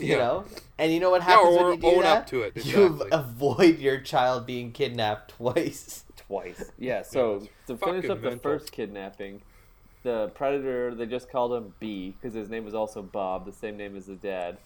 [0.00, 0.16] You Yeah.
[0.16, 0.44] know,
[0.78, 2.18] and you know what Yeah, happens or when you do own that?
[2.22, 6.04] up to it, You avoid your child being kidnapped twice.
[6.16, 6.70] Twice.
[6.78, 7.02] Yeah.
[7.02, 9.42] So it's to finish fucking up the first kidnapping,
[10.02, 13.76] the predator they just called him B because his name was also Bob, the same
[13.76, 14.58] name as his dad.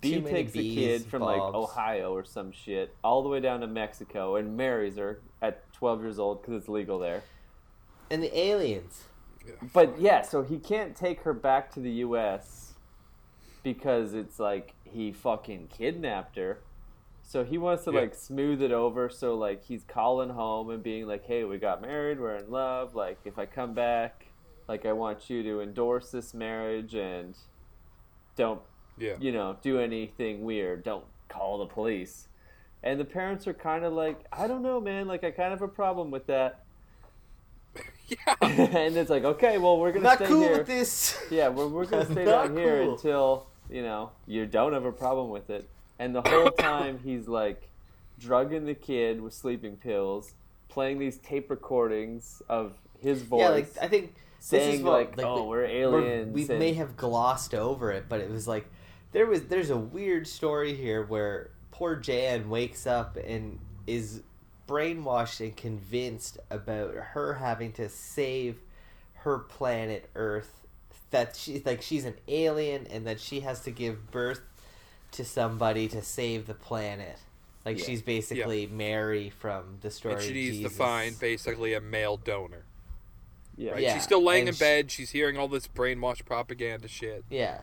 [0.00, 3.40] B Too many takes a kid from like Ohio or some shit all the way
[3.40, 7.22] down to Mexico and marries her at 12 years old because it's legal there.
[8.10, 9.04] And the aliens.
[9.72, 12.69] But yeah, so he can't take her back to the U.S.
[13.62, 16.58] because it's like he fucking kidnapped her.
[17.22, 18.00] So he wants to Yeah.
[18.00, 19.08] like smooth it over.
[19.08, 22.18] So like he's calling home and being like, "Hey, we got married.
[22.18, 22.94] We're in love.
[22.94, 24.26] Like if I come back,
[24.68, 27.36] like I want you to endorse this marriage and
[28.36, 28.60] don't
[28.98, 29.14] Yeah.
[29.20, 30.82] you know, do anything weird.
[30.82, 32.26] Don't call the police.
[32.82, 35.06] And the parents are kind of like, I don't know, man.
[35.06, 36.64] Like, I kind of have a problem with that.
[38.08, 38.34] Yeah.
[38.42, 40.58] and it's like, okay, well, we're gonna not stay cool here.
[40.58, 41.16] with this.
[41.30, 45.30] Yeah, we're, we're gonna stay down here until you know you don't have a problem
[45.30, 45.68] with it.
[45.98, 47.68] And the whole time he's like
[48.18, 50.32] drugging the kid with sleeping pills,
[50.68, 54.92] playing these tape recordings of his voice, Yeah, like I think this saying is what,
[54.92, 58.30] like, like "Oh, the- we're- aliens." we and- may have glossed over it, but it
[58.30, 58.66] was like
[59.12, 64.22] there was there's a weird story here where poor Jan wakes up and is
[64.68, 68.60] brainwashed and convinced about her having to save
[69.14, 70.59] her planet Earth.
[71.10, 74.40] That she's like she's an alien and that she has to give birth
[75.12, 77.18] to somebody to save the planet.
[77.64, 77.84] Like Yeah.
[77.84, 80.14] she's basically Mary from the story.
[80.14, 80.72] and she needs Jesus.
[80.72, 82.62] to find basically a male donor.
[83.56, 83.82] yeah, Right?
[83.82, 84.90] Yeah, She's still laying and in she- bed.
[84.90, 87.24] She's hearing all this brainwash propaganda shit.
[87.28, 87.60] Yeah.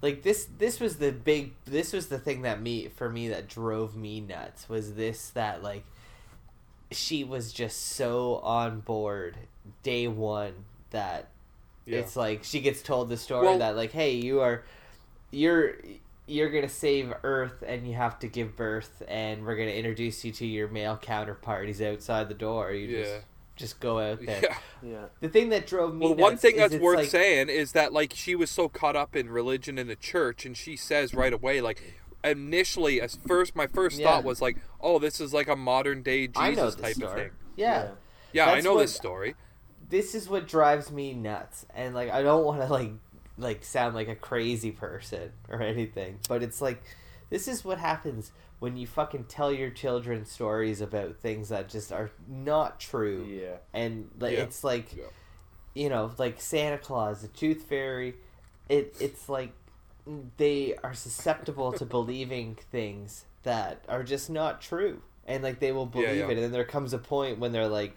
[0.00, 3.48] Like this this was the big this was the thing that me for me that
[3.48, 5.84] drove me nuts was this that like
[6.90, 9.36] she was just so on board
[9.82, 10.52] day 1
[10.90, 11.28] that
[11.88, 11.98] Yeah.
[12.00, 14.62] it's like she gets told the story Well- that like hey you are
[15.30, 15.74] you're
[16.26, 19.76] you're going to save earth and you have to give birth and we're going to
[19.76, 23.02] introduce you to your male counterparties outside the door you yeah.
[23.02, 23.14] just
[23.56, 24.40] just go out there.
[24.40, 24.56] Yeah.
[24.90, 25.04] yeah.
[25.20, 27.72] The thing that drove me Well, one thing is that's it's worth like, saying is
[27.72, 31.12] that like she was so caught up in religion and the church, and she says
[31.12, 31.82] right away, like
[32.22, 34.06] initially, as first, my first Yeah.
[34.12, 37.20] thought was like, oh, this is like a modern day Jesus the type of story.
[37.22, 37.30] thing.
[37.56, 37.88] yeah.
[38.32, 39.34] Yeah, I know what- this story.
[39.88, 42.90] This is what drives me nuts and like i don't want to like
[43.38, 46.82] like sound like a crazy person or anything but it's like
[47.30, 51.92] this is what happens when you fucking tell your children stories about things that just
[51.92, 53.56] are not true Yeah.
[53.72, 54.42] and like Yeah.
[54.44, 55.04] it's like Yeah.
[55.74, 58.14] you know like santa claus the tooth fairy
[58.68, 59.52] it it's like
[60.38, 65.86] they are susceptible to believing things that are just not true and like they will
[65.86, 66.24] believe yeah.
[66.28, 67.96] it and then there comes a point when they're like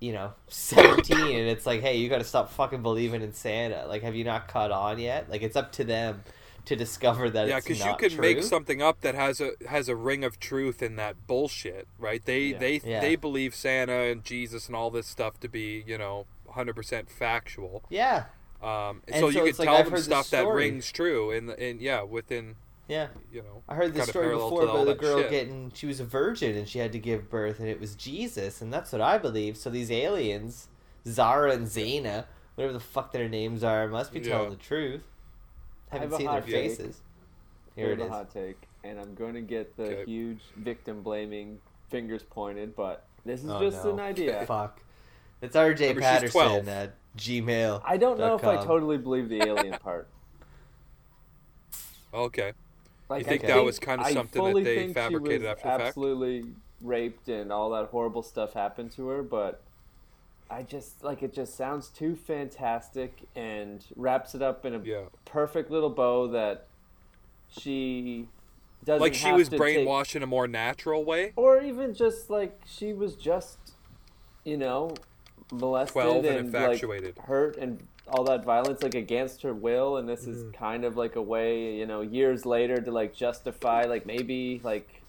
[0.00, 3.86] you know 17 and it's like hey you got to stop fucking believing in santa
[3.86, 6.22] like have you not caught on yet like it's up to them
[6.66, 8.20] to discover that Yeah, it's because you could true.
[8.20, 12.22] make something up that has a has a ring of truth in that bullshit, right?
[12.24, 12.58] They Yeah.
[12.58, 13.00] they Yeah.
[13.00, 17.82] they believe Santa and Jesus and all this stuff to be you know 100% factual.
[17.88, 18.24] yeah
[18.62, 21.80] Um, so so you could like, tell I've them stuff that rings true, and and
[21.80, 22.56] yeah, within
[22.90, 23.62] yeah you know.
[23.68, 25.30] I heard this story before about the girl shit.
[25.30, 28.60] getting she was a virgin and she had to give birth and it was Jesus
[28.60, 29.56] and that's what I believe.
[29.56, 30.68] So these aliens,
[31.06, 32.26] Zara and Zena,
[32.56, 35.02] whatever the fuck their names are, must be telling the truth.
[35.92, 36.50] I have Haven't a seen their take.
[36.78, 37.00] faces.
[37.76, 40.04] Here Here it a hot take, and I'm going to get the Okay.
[40.10, 43.92] huge victim blaming fingers pointed, but this is Oh, just no.
[43.92, 44.44] an idea.
[44.46, 44.80] Fuck.
[45.40, 46.68] It's RJ Remember, she's Patterson 12.
[46.68, 47.80] at Gmail.
[47.84, 50.08] I don't know if I totally believe the alien part.
[52.12, 52.52] Okay.
[53.10, 55.82] Like, think I that was kinda I something that they think fabricated after the fact?
[55.82, 56.44] Absolutely
[56.80, 59.60] raped and all that horrible stuff happened to her, but
[60.48, 61.32] I just like it.
[61.34, 65.02] Just sounds too fantastic and wraps it up in a Yeah.
[65.24, 66.66] perfect little bow that
[67.50, 68.28] she
[68.84, 71.32] doesn't Like she was to take- brainwashed in a more natural way.
[71.36, 73.58] or even just like she was just,
[74.44, 74.94] you know,
[75.52, 77.16] molested 12 and and, infatuated.
[77.16, 80.32] like hurt and all that violence like against her will and this Mm-hmm.
[80.32, 84.60] is kind of like a way you know years later to like justify like maybe
[84.64, 85.02] like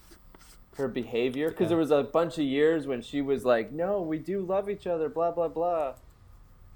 [0.76, 1.68] her behavior because Yeah.
[1.70, 4.86] there was a bunch of years when she was like no we do love each
[4.86, 5.94] other blah blah blah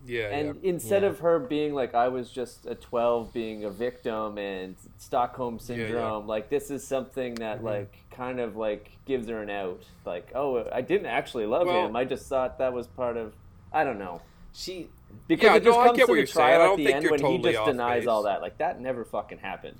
[0.04, 0.70] Yeah, and yeah.
[0.70, 1.08] instead Yeah.
[1.10, 5.76] of her being like I was just a 12 being a victim and Stockholm Yeah,
[5.76, 5.86] yeah.
[5.86, 7.66] syndrome like this is something that Mm-hmm.
[7.66, 11.86] like kind of like gives her an out like oh I didn't actually love Well-
[11.86, 13.32] him I just thought that was part of
[13.72, 14.20] I don't know
[14.52, 14.88] She
[15.28, 16.46] because Yeah, it just no, I comes get to what the you're saying.
[16.46, 18.08] trial I at don't the think end you're when he just denies base.
[18.08, 19.76] all that like that never fucking happened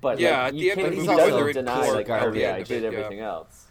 [0.00, 1.94] but Yeah, like, at the you end of can't the he movie, doesn't deny court
[1.96, 2.98] like at oh the yeah I did it, yeah.
[2.98, 3.66] everything else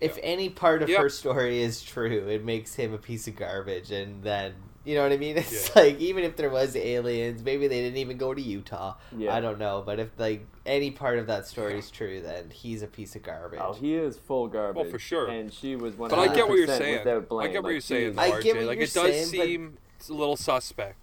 [0.00, 1.00] if any part of Yep.
[1.00, 4.52] her story is true, it makes him a piece of garbage and then
[4.84, 5.36] you know what I mean?
[5.38, 5.82] It's Yeah.
[5.82, 8.94] like even if there was aliens, maybe they didn't even go to Utah.
[9.16, 9.34] Yeah.
[9.34, 12.82] I don't know, but if like any part of that story is true, then he's
[12.82, 13.58] a piece of garbage.
[13.62, 15.28] oh he is full garbage for sure.
[15.28, 16.98] and she was one But I get what you're 100% saying.
[16.98, 17.48] without blame.
[17.48, 18.42] I get what Like, you're saying, I RJ.
[18.42, 20.96] get what like you're it does saying, but- seem a little suspect.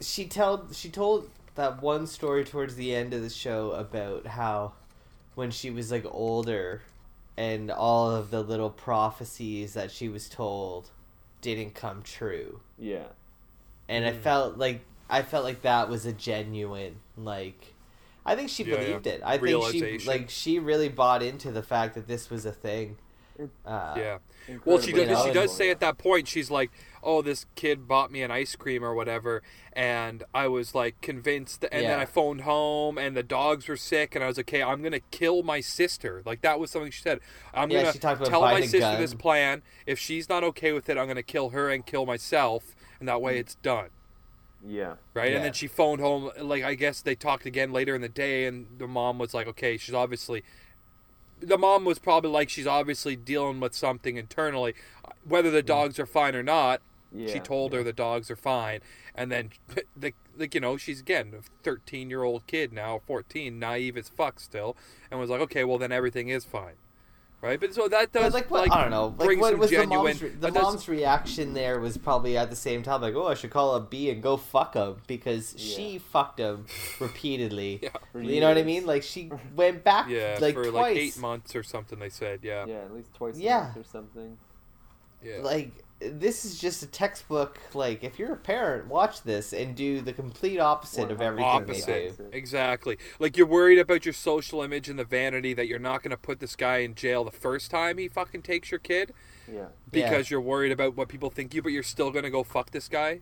[0.00, 4.72] she told she told that one story towards the end of the show about how
[5.34, 6.82] when she was like older
[7.36, 10.90] and all of the little prophecies that she was told
[11.40, 13.06] didn't come true yeah
[13.88, 14.20] and i Mm.
[14.20, 14.80] felt like
[15.10, 17.74] i felt like that was a genuine like
[18.26, 19.12] I think she Yeah, believed yeah.
[19.14, 19.22] it.
[19.24, 22.98] I think she like she really bought into the fact that this was a thing.
[23.64, 24.18] Uh, yeah.
[24.64, 25.24] Well, she does.
[25.24, 26.70] She does say at that point, she's like,
[27.02, 29.42] "Oh, this kid bought me an ice cream or whatever,"
[29.74, 31.64] and I was like convinced.
[31.70, 34.62] And then I phoned home, and the dogs were sick, and I was like, "Okay,
[34.62, 37.20] I'm gonna kill my sister." Like that was something she said.
[37.54, 39.00] I'm Yeah, gonna she talked about tell my sister gun.
[39.00, 39.62] this plan.
[39.86, 43.20] If she's not okay with it, I'm gonna kill her and kill myself, and that
[43.20, 43.90] way it's done.
[44.66, 44.94] Yeah.
[45.14, 45.36] Right, Yeah.
[45.36, 46.30] and then she phoned home.
[46.40, 49.46] Like I guess they talked again later in the day, and the mom was like,
[49.46, 50.42] "Okay, she's obviously."
[51.40, 54.74] The mom was probably like, "She's obviously dealing with something internally,
[55.24, 57.32] whether the dogs are fine or not." Yeah.
[57.32, 58.80] she told her the dogs are fine,
[59.14, 59.50] and then,
[59.96, 64.76] the, like you know, she's again a thirteen-year-old kid now, fourteen, naive as fuck still,
[65.10, 66.74] and was like, "Okay, well then everything is fine."
[67.40, 69.14] Right, but so that does But like, what, I don't know.
[69.16, 70.06] Like, bring what some was the genuine.
[70.06, 73.14] mom's, re- the that does- mom's reaction there was probably at the same time like,
[73.14, 76.66] oh, I should call up B and go fuck him because she fucked him
[76.98, 77.78] repeatedly.
[77.82, 77.90] Yeah.
[78.12, 78.86] For You know what I mean?
[78.86, 80.72] Like she went back yeah, like for twice.
[80.74, 81.98] like eight months or something.
[82.00, 83.60] They said, yeah, Yeah, at least twice a Yeah.
[83.60, 84.36] month or something.
[85.22, 85.38] yeah.
[85.40, 87.58] Like this is just a textbook.
[87.74, 91.86] Like if you're a parent, watch this and do the complete opposite of everything opposite
[91.86, 92.14] they do.
[92.24, 92.28] do.
[92.32, 96.10] exactly like you're worried about your social image and the vanity that you're not going
[96.10, 99.12] to put this guy in jail the first time he fucking takes your kid
[99.52, 99.66] Yeah.
[99.90, 102.70] because you're worried about what people think you but you're still going to go fuck
[102.70, 103.20] this guy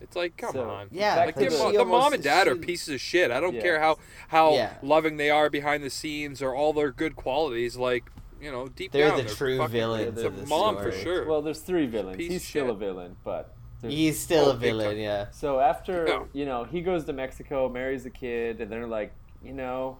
[0.00, 2.56] it's like come So, on Yeah, like the, the- mo- the mom and dad are
[2.56, 3.30] pieces of shit.
[3.30, 3.60] I don't Yeah.
[3.62, 4.72] care how how Yeah.
[4.82, 7.76] loving they are behind the scenes or all their good qualities.
[7.76, 8.04] Like
[8.40, 10.92] you know, deep They're down, the they're true fucking- villains The of the mom for
[10.92, 11.26] sure.
[11.26, 12.16] Well, there's three villains.
[12.18, 12.70] He's still shit.
[12.74, 15.30] a villain, but He's still a villain, yeah.
[15.30, 16.24] So after Yeah.
[16.34, 19.96] you know he goes to Mexico, marries a kid, and they're like, you know,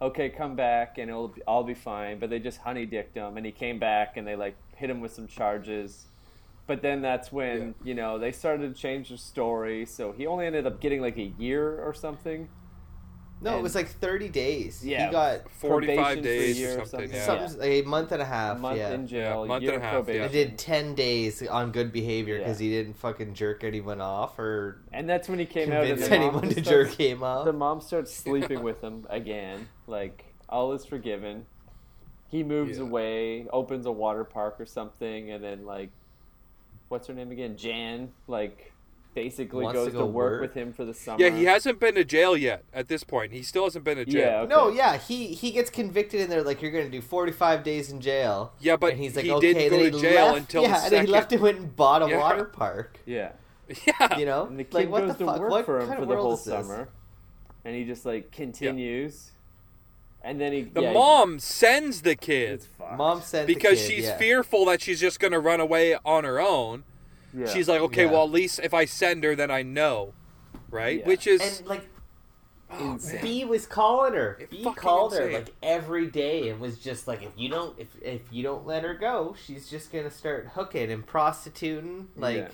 [0.00, 2.18] okay, come back and it'll all be fine.
[2.20, 5.00] But they just honey dicked him, and he came back and they like hit him
[5.00, 6.06] with some charges.
[6.66, 9.84] But then that's when you know they started to change the story.
[9.84, 12.48] So he only ended up getting like a year or something.
[13.40, 14.82] No, it was like 30 days.
[14.82, 15.06] Yeah.
[15.06, 16.88] He got Forty-five probation for a days or or something.
[17.10, 17.10] something.
[17.12, 17.46] Yeah.
[17.48, 18.58] something, a month and a A half.
[18.58, 18.92] month yeah.
[18.92, 20.24] in jail, Yeah, month year and a of half, yeah.
[20.24, 22.68] I did 10 days on good behavior because Yeah.
[22.70, 26.08] he didn't fucking jerk anyone off or And that's when he came out and convince
[26.08, 27.44] the anyone to just jerk starts- him off.
[27.44, 29.68] The mom starts sleeping with him again.
[29.86, 31.44] Like all is forgiven.
[32.28, 32.84] He moves Yeah.
[32.84, 35.90] away, opens a water park or something, and then like,
[36.88, 37.56] what's her name again?
[37.58, 38.10] Jan.
[38.26, 38.72] Like,
[39.14, 40.40] basically Wants goes to to, work, work.
[40.42, 41.22] with him for the summer.
[41.22, 42.64] Yeah, he hasn't been to jail yet.
[42.72, 44.20] At this point, he still hasn't been to jail.
[44.28, 44.50] Yeah, okay.
[44.54, 48.00] No, yeah, he he gets convicted and they're like, you're gonna do 45 days in
[48.00, 48.52] jail.
[48.60, 50.62] Yeah, but and he's like, he okay, didn't go then to he jail left, until
[50.62, 52.18] yeah, the and then he left and went and bought a Yeah.
[52.18, 52.98] water park.
[53.06, 53.32] Yeah.
[53.86, 55.40] Yeah, You know, And the kid like what goes the to fuck?
[55.40, 56.88] work What for him for the whole summer,
[57.64, 59.30] and he just like continues,
[60.22, 62.96] and then he the yeah, mom sends the It's kid fucked.
[62.98, 64.18] Mom sent the because kid, she's yeah.
[64.18, 66.84] fearful that she's just going to run away on her own.
[67.36, 67.46] Yeah.
[67.46, 68.12] She's like, okay, Yeah.
[68.12, 70.14] well, at least if I send her, then I know,
[70.70, 71.00] right?
[71.00, 71.06] Yeah.
[71.06, 71.86] Which is and like
[72.70, 74.36] oh, B was calling her.
[74.40, 77.78] It's B fucking called her like every day and was just like, if you don't,
[77.78, 82.08] if if you don't let her go, she's just gonna start hooking and prostituting.
[82.16, 82.50] Like,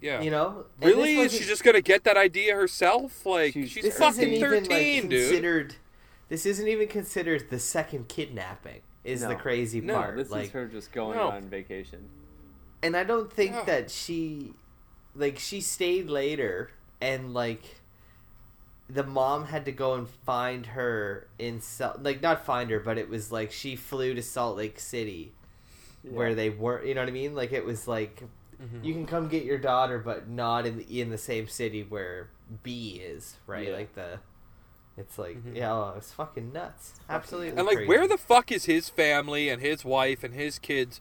[0.00, 0.20] yeah.
[0.22, 1.16] you know, And Really?
[1.16, 3.24] Is she just gonna get that idea herself?
[3.26, 5.28] Like She's- she's, This fucking isn't even thirteen, like dude.
[5.28, 5.74] considered.
[6.28, 8.80] This isn't even considered the second kidnapping.
[9.04, 9.34] Is the No.
[9.36, 10.16] crazy No, part?
[10.16, 11.28] This like, is her just going No.
[11.28, 12.08] on vacation.
[12.84, 13.64] And I don't think Yeah.
[13.64, 14.52] that she,
[15.16, 16.70] like, she stayed later
[17.00, 17.80] and like.
[18.88, 22.98] The mom had to go and find her in Salt, like not find her, but
[22.98, 25.32] it was like she flew to Salt Lake City,
[26.02, 26.86] where they weren't.
[26.86, 27.34] You know what I mean?
[27.34, 28.22] Like it was like
[28.62, 28.84] Mhm.
[28.84, 32.28] you can come get your daughter, but not in the, in the same city where
[32.62, 33.68] B is, right?
[33.68, 33.74] Yeah.
[33.74, 34.18] Like the,
[34.98, 35.56] it's like Mhm.
[35.56, 37.56] yeah, oh, it's fucking nuts, absolutely.
[37.56, 37.88] And like, crazy.
[37.88, 41.00] where the fuck is his family and his wife and his kids?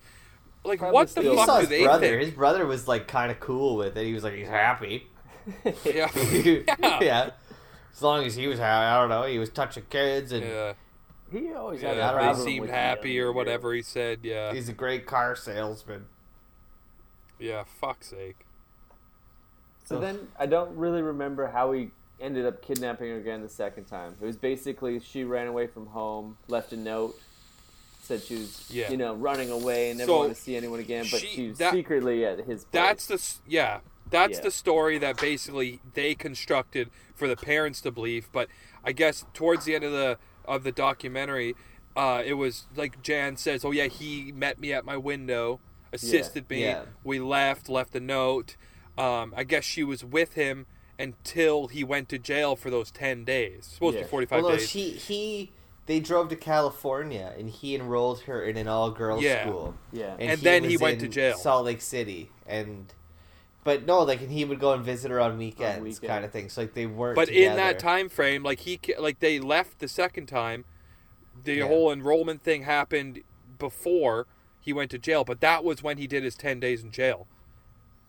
[0.65, 2.08] Like, Probably what the fuck saw do his they brother.
[2.08, 2.21] think?
[2.21, 4.06] His brother was like kind of cool with it.
[4.06, 5.08] He was like he's happy.
[5.86, 6.10] Yeah.
[6.32, 6.99] yeah.
[7.02, 7.30] Yeah.
[7.93, 9.23] As long as he was happy, I don't know.
[9.28, 10.73] He was touching kids and Yeah,
[11.32, 12.12] he always had a yeah.
[12.13, 14.19] problem They seemed with happy or younger whatever he said.
[14.23, 16.06] Yeah, he's a great car salesman.
[17.39, 17.63] yeah.
[17.65, 18.45] Fuck's sake.
[19.86, 20.02] So Ugh.
[20.02, 21.89] then I don't really remember how he
[22.21, 24.15] ended up kidnapping her again the second time.
[24.21, 27.19] It was basically she ran away from home, left a note,
[28.03, 28.91] said she was Yeah.
[28.91, 31.47] you know running away and never So, wanted to see anyone again, but she- she,
[31.49, 32.67] was that- secretly at his place.
[32.71, 33.79] That's the yeah.
[34.09, 34.43] That's Yeah.
[34.43, 38.27] the story that basically they constructed for the parents to believe.
[38.31, 38.47] But
[38.83, 41.55] I guess towards the end of the of the documentary,
[41.95, 45.61] uh, it was like Jan says, "Oh yeah, he met me at my window,
[45.93, 46.63] assisted me.
[46.63, 46.84] Yeah.
[47.03, 48.55] We left, left a note.
[48.97, 50.67] Um, I guess she was with him
[50.99, 53.65] until he went to jail for those ten days.
[53.73, 54.69] Supposed to be forty five Well, no, days.
[54.69, 55.51] she he
[55.86, 59.43] they drove to California and he enrolled her in an all girls Yeah.
[59.47, 59.75] school.
[59.91, 60.15] yeah.
[60.19, 61.38] And then he was went to jail.
[61.38, 62.93] Salt Lake City, and
[63.63, 65.99] but no, like and he would go and visit her on weekends, weekends.
[65.99, 66.49] kind of thing.
[66.49, 67.15] So like they weren't.
[67.15, 70.65] But in that time frame, like he like they left the second time,
[71.43, 71.67] the Yeah.
[71.67, 73.21] whole enrollment thing happened
[73.59, 74.27] before
[74.59, 75.23] he went to jail.
[75.23, 77.27] But that was when he did his ten days in jail,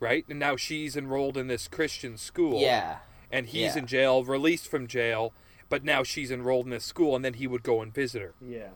[0.00, 0.24] right?
[0.28, 2.60] And now she's enrolled in this Christian school.
[2.60, 2.98] Yeah,
[3.32, 3.82] and he's Yeah.
[3.82, 5.32] in jail, released from jail,
[5.68, 8.34] but now she's enrolled in this school, and then he would go and visit her.
[8.40, 8.68] Yeah.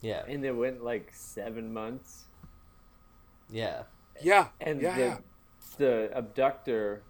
[0.00, 2.24] yeah, And it went like seven months.
[3.50, 3.82] yeah,
[4.20, 5.18] Yeah, And yeah,
[5.78, 7.02] the, the abductor,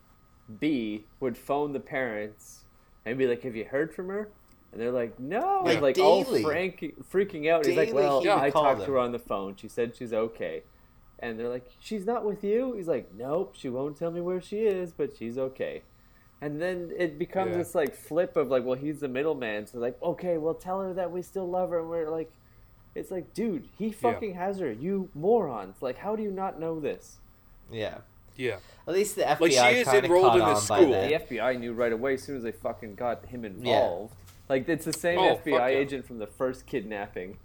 [0.61, 2.65] B, would phone the parents
[3.05, 4.29] and be like, Have you heard from her?
[4.73, 5.63] And they're like, No.
[5.65, 6.43] Like He's like all daily.
[6.43, 7.67] frank, freaking out.
[7.67, 9.57] He's like, Well, he I call talked to her on the phone.
[9.57, 10.63] She said she's okay.
[11.19, 12.75] And they're like, She's not with you?
[12.75, 15.83] He's like, Nope, she won't tell me where she is, but she's okay.
[16.43, 17.59] And then it becomes Yeah.
[17.59, 19.67] this like flip of like, well, he's the middleman.
[19.67, 21.81] So like, okay, well, tell her that we still love her.
[21.81, 22.31] And we're like,
[22.95, 24.71] it's like, dude, he fucking has her.
[24.73, 25.77] You morons!
[25.83, 27.19] Like, how do you not know this?
[27.71, 27.99] yeah.
[28.37, 28.57] yeah.
[28.89, 30.93] At least the FBI Like, she is kinda enrolled caught in this on by school.
[31.09, 34.15] The FBI knew right away as soon as they fucking got him involved.
[34.49, 35.79] Like it's the same Oh, fuck FBI yeah.
[35.79, 37.37] agent from the first kidnapping,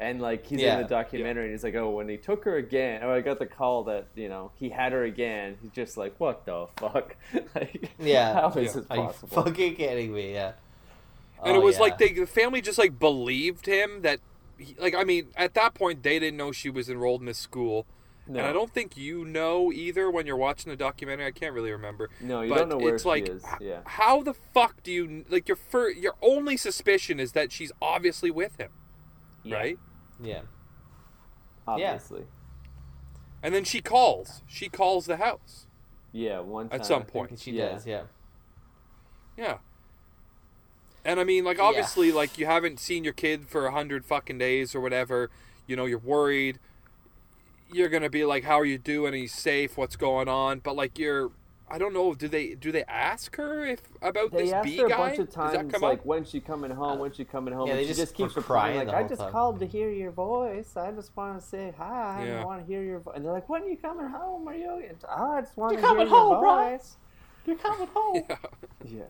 [0.00, 0.76] and like he's Yeah.
[0.76, 3.38] in the documentary and he's like, oh, when he took her again, or I got
[3.38, 5.58] the call that you know he had her again.
[5.62, 7.14] He's just like, what the fuck?
[7.54, 8.32] like, Yeah.
[8.34, 8.80] how is Yeah.
[8.80, 9.42] this Are you possible?
[9.44, 10.32] fucking kidding me?
[10.32, 10.52] Yeah.
[11.44, 11.82] And Oh, it was yeah.
[11.82, 14.20] like they, the family just like believed him that,
[14.58, 17.38] he, like I mean, at that point they didn't know she was enrolled in this
[17.38, 17.86] school,
[18.26, 21.26] no, and I don't think you know either when you're watching the documentary.
[21.26, 22.10] I can't really remember.
[22.20, 23.42] no, you but don't know where it's she like, is.
[23.60, 27.72] Yeah, How the fuck do you like your fir- your only suspicion is that she's
[27.82, 28.70] obviously with him,
[29.42, 29.78] Yeah, right?
[30.22, 30.42] Yeah.
[31.66, 32.24] Obviously,
[33.42, 34.42] And then she calls.
[34.46, 35.66] She calls the house.
[36.12, 36.40] yeah.
[36.40, 37.38] one time, At some point.
[37.38, 37.70] She yeah.
[37.70, 37.86] does.
[37.86, 38.02] Yeah.
[39.36, 39.58] Yeah.
[41.04, 41.64] And I mean, like, Yeah.
[41.64, 45.30] obviously, like, you haven't seen your kid for a hundred fucking days or whatever.
[45.66, 46.58] You know, you're worried.
[47.72, 49.14] You're gonna be like, "How are you doing?
[49.14, 49.76] He's safe.
[49.78, 51.30] What's going on?" But like, you're,
[51.72, 52.14] I don't know.
[52.14, 54.96] Do they do they ask her if about They this asked B her a guy?
[54.96, 56.06] bunch of Does that times, come like, up?
[56.06, 56.98] when's she coming home?
[56.98, 57.68] When's she coming home?
[57.68, 59.66] Yeah, and they she just just keeps were crying like, I just time." called to
[59.66, 60.76] hear your voice.
[60.76, 62.24] I just want to say hi.
[62.26, 62.40] Yeah.
[62.42, 63.14] I want to hear your voice.
[63.16, 64.48] And they're like, when are you coming home?
[64.48, 64.82] Are you?
[64.88, 66.78] And, oh, I just want You're to hear coming your home, bro."
[67.46, 68.22] You're coming home.
[68.28, 68.36] Yeah.
[68.84, 69.02] Yeah.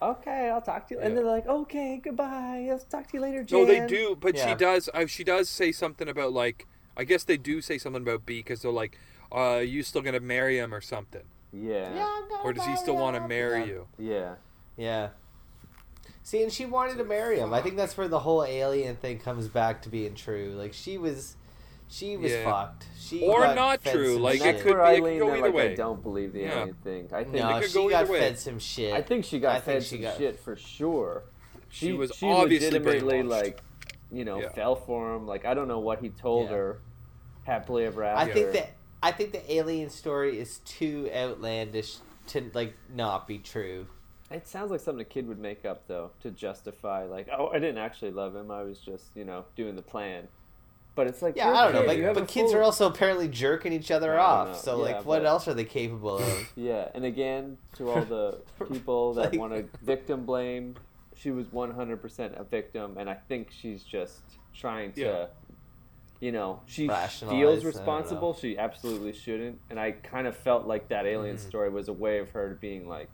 [0.00, 1.00] Okay, I'll talk to you.
[1.00, 2.68] And they're like, okay, goodbye.
[2.70, 4.48] I'll talk to you later, No, they do, but Yeah.
[4.50, 4.88] she does.
[4.92, 6.66] Uh, she does say something about like.
[6.96, 8.98] I guess they do say something about B because they're like,
[9.34, 11.22] "Uh, you still gonna marry him or something?"
[11.52, 11.88] Yeah.
[11.94, 13.66] I'm Or does he still want to marry Yeah.
[13.66, 13.86] you?
[13.98, 14.34] Yeah.
[14.76, 15.08] Yeah.
[16.24, 17.52] See, and she wanted to marry him.
[17.52, 20.54] I think that's where the whole alien thing comes back to being true.
[20.56, 21.36] Like she was,
[21.88, 22.44] she was Yeah.
[22.44, 22.86] fucked.
[22.98, 25.52] She Or not true, like, And it could be- I it could go either like,
[25.52, 25.74] I way.
[25.74, 26.60] don't believe the Yeah.
[26.60, 27.08] alien thing.
[27.12, 28.20] I think No, could she go got way.
[28.20, 28.94] fed some shit.
[28.94, 31.24] I think she got I think fed she some got- shit for sure.
[31.68, 33.60] She was she obviously legitimately like,
[34.10, 34.50] you know, Yeah.
[34.50, 35.26] fell for him.
[35.26, 36.56] Like I don't know what he told Yeah.
[36.56, 36.78] her.
[37.44, 38.30] Happily ever after.
[38.30, 38.70] I think that
[39.02, 41.96] I think the alien story is too outlandish
[42.28, 43.86] to like not be true.
[44.30, 47.58] it sounds like something a kid would make up though to justify like, oh, I
[47.58, 48.50] didn't actually love him.
[48.50, 50.28] I was just you know doing the plan.
[50.94, 52.52] But it's like Yeah, you're a I don't know, kid, but, you have but kids
[52.52, 54.48] full- are also apparently jerking each other off.
[54.48, 54.54] know.
[54.54, 56.52] So Yeah, like, what else are they capable of?
[56.56, 58.40] Yeah, and again, to all the
[58.70, 60.76] people that Like- want to victim blame,
[61.16, 64.20] she was 100% a victim, and I think she's just
[64.54, 65.26] trying to, Yeah.
[66.22, 68.32] You know, she feels responsible.
[68.32, 71.40] She absolutely shouldn't, and I kind of felt like that alien Mhm.
[71.40, 73.10] story was a way of her being like,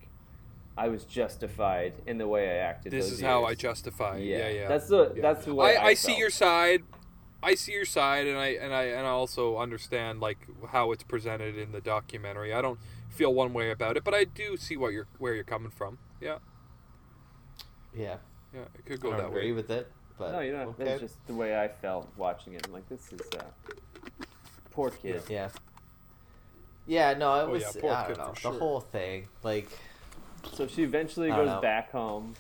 [0.77, 2.93] I was justified in the way I acted.
[2.93, 4.19] This those is how I years." justify.
[4.19, 4.69] Yeah, Yeah, yeah.
[4.69, 5.23] That's the Yeah.
[5.23, 6.19] that's the way I, I, I see felt.
[6.19, 6.83] your side.
[7.43, 11.03] I see your side, and I and I and I also understand like how it's
[11.03, 12.53] presented in the documentary.
[12.53, 12.79] I don't
[13.09, 15.97] feel one way about it, but I do see what you're where you're coming from.
[16.21, 16.39] Yeah,
[17.95, 18.19] Yeah,
[18.53, 19.53] yeah, it could I go don't that agree way.
[19.53, 20.85] with it, but No, you know, okay.
[20.85, 22.67] that's just the way I felt watching it.
[22.67, 23.43] I'm like, this is uh,
[24.73, 25.23] poor kid.
[25.29, 25.49] Yeah.
[26.87, 27.63] Yeah, no, it Oh, was.
[27.63, 28.25] yeah, poor I don't know.
[28.29, 28.59] for The sure.
[28.59, 29.69] whole thing, like,
[30.53, 31.61] So she eventually goes know.
[31.61, 32.35] back home.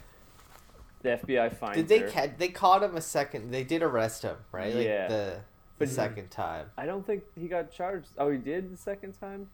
[1.02, 2.08] The FBI finds did they her.
[2.10, 3.50] ca- they caught him a second?
[3.52, 4.74] They did arrest him, right?
[4.74, 5.06] Like Yeah.
[5.06, 5.40] the, the
[5.86, 6.70] But- second time.
[6.76, 8.08] I don't think he got charged.
[8.18, 9.48] Oh, he did the second time.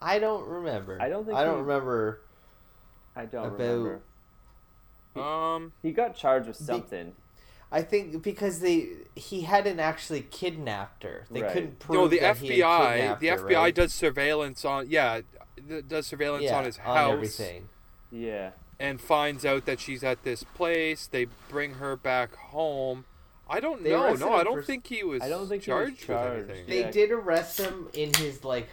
[0.00, 0.98] I don't remember.
[1.00, 2.20] I don't think I don't he- remember.
[3.16, 4.00] I don't About- remember.
[5.16, 7.14] Um, He got charged with something.
[7.74, 11.24] I think because they he hadn't actually kidnapped her.
[11.30, 11.52] They Right.
[11.52, 13.74] couldn't prove no, the that he had FBI, the FBI right?
[13.74, 14.86] does surveillance on.
[14.90, 15.22] Yeah,
[15.88, 16.88] does surveillance yeah, on his house.
[16.88, 17.68] on house everything.
[18.10, 18.50] Yeah.
[18.78, 21.06] and finds out that she's at this place.
[21.06, 23.04] They bring her back home.
[23.48, 24.04] I don't They know.
[24.04, 26.36] arrested No, I don't for- think he was I don't think he was charged, charged.
[26.40, 26.68] with anything.
[26.68, 26.90] They Yeah.
[26.90, 28.68] did arrest him in his like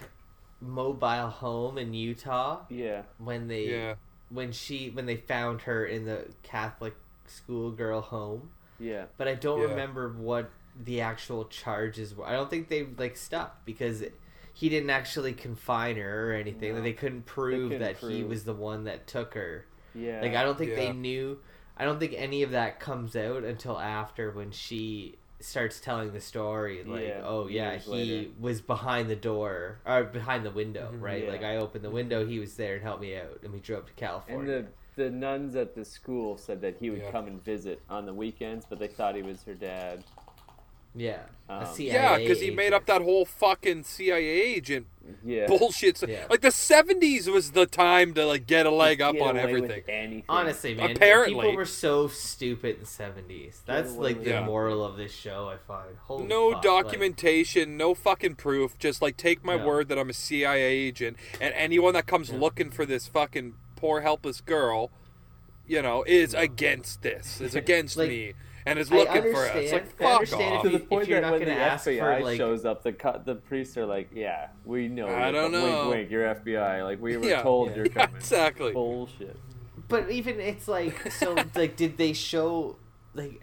[0.62, 3.04] mobile home in Utah Yeah.
[3.18, 3.96] when they Yeah.
[4.30, 6.96] when she when they found her in the Catholic
[7.28, 8.52] schoolgirl home.
[8.80, 9.06] Yeah.
[9.18, 9.68] But I don't Yeah.
[9.68, 10.50] remember what
[10.82, 12.26] the actual charges were.
[12.26, 14.04] I don't think they like stopped because
[14.54, 16.70] he didn't actually confine her or anything.
[16.72, 16.76] No.
[16.78, 19.66] That they couldn't prove couldn't that he was the one that took her.
[19.94, 20.22] Yeah.
[20.22, 20.76] Like I don't think Yeah.
[20.78, 21.40] they knew.
[21.78, 26.20] I don't think any of that comes out until after when she starts telling the
[26.20, 26.84] story.
[26.84, 28.30] Like, Yeah, oh yeah, years he later.
[28.40, 31.02] was behind the door or behind the window, Mhm.
[31.02, 31.24] right?
[31.24, 31.30] Yeah.
[31.32, 33.86] Like I opened the window, he was there and helped me out, and we drove
[33.86, 34.62] to And California.
[34.64, 34.68] the
[35.00, 37.12] the nuns at the school said that he would Yeah.
[37.12, 40.04] come and visit on the weekends, but they thought he was her dad.
[40.96, 44.88] yeah, Um, CIA Yeah, because he made up that whole fucking CIA agent
[45.24, 45.46] Yeah.
[45.48, 46.02] bullshit.
[46.08, 46.26] Yeah.
[46.32, 49.64] Like the '70s was the time to like get a leg up on away with
[49.66, 49.84] everything.
[49.88, 50.24] anything.
[50.28, 51.36] Honestly, man, Apparently.
[51.46, 53.62] people were so stupid in the seventies.
[53.68, 54.46] That's like the Yeah.
[54.46, 55.48] moral of this show.
[55.48, 55.96] I find.
[56.06, 58.78] Holy no fuck, like- documentation, no fucking proof.
[58.80, 59.66] Just like take my No.
[59.68, 62.40] word that I'm a CIA agent, and anyone that comes Yeah.
[62.40, 64.92] looking for this fucking poor helpless girl,
[65.68, 66.40] you know, is No.
[66.40, 68.34] against this, is against Like, me,
[68.66, 69.50] and is looking for us.
[69.52, 70.64] understand- Like I fuck understand off.
[70.64, 72.66] to the if point you're that not when the gonna ask for, FBI like- shows
[72.66, 75.08] up, the cut the priests are like, "Yeah, we know.
[75.08, 75.90] I don't know.
[75.90, 76.12] Wink, wink.
[76.12, 76.84] You're FBI.
[76.84, 77.42] Like we were Yeah.
[77.42, 77.76] told Yeah.
[77.78, 78.16] you're Yeah, coming.
[78.18, 78.72] exactly.
[78.74, 79.38] Bullshit.
[79.88, 82.76] But even it's like so like did they show
[83.14, 83.42] like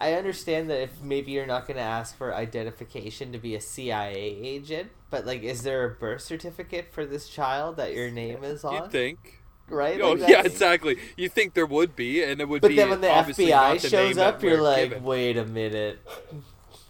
[0.00, 3.60] I understand that if maybe you're not going to ask for identification to be a
[3.60, 8.44] CIA agent, but like is there a birth certificate for this child that your name
[8.44, 8.74] is on?
[8.74, 9.42] You'd think.
[9.68, 10.00] right?
[10.00, 10.98] Oh Like, yeah, exactly.
[11.16, 12.76] You think there would be, and it would But be.
[12.76, 15.04] then when the FBI the shows up, you're like, given.
[15.04, 15.98] "Wait a minute.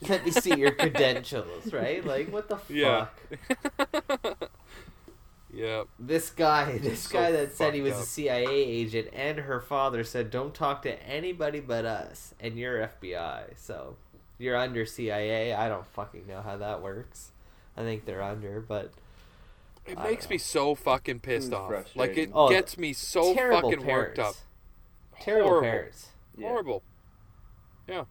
[0.08, 2.04] Let me see your credentials, right?
[2.04, 2.70] Like what the fuck?
[2.70, 3.06] Yeah.
[5.52, 5.84] yeah.
[5.98, 8.06] This guy, this So guy that said he was fucked a.
[8.08, 13.56] CIA agent, and her father said, "Don't talk to anybody but us." And you're FBI,
[13.56, 13.96] so
[14.38, 15.52] you're under CIA.
[15.54, 17.32] I don't fucking know how that works.
[17.76, 18.92] I think they're under, but
[19.86, 21.86] It I makes me so fucking pissed off.
[21.96, 22.30] Like it.
[22.34, 23.86] Oh, gets me so fucking parents.
[23.86, 24.34] worked up.
[25.20, 25.68] Terrible Horrible.
[25.70, 26.08] parents.
[26.36, 26.48] Yeah.
[26.48, 26.82] Horrible.
[27.88, 28.04] Yeah.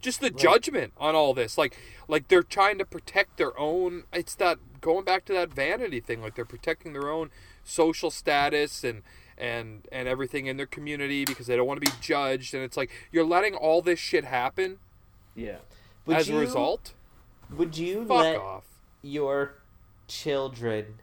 [0.00, 1.56] Just the Like- judgment on all this.
[1.58, 1.76] Like
[2.08, 6.20] like they're trying to protect their own it's that going back to that vanity thing.
[6.22, 7.30] Like they're protecting their own
[7.64, 9.02] social status and
[9.38, 12.76] and and everything in their community because they don't want to be judged and it's
[12.76, 14.78] like you're letting all this shit happen
[15.34, 15.56] Yeah.
[16.04, 16.92] Would as you, a result.
[17.50, 18.64] would you Fuck let off.
[19.02, 19.54] your
[20.08, 20.98] children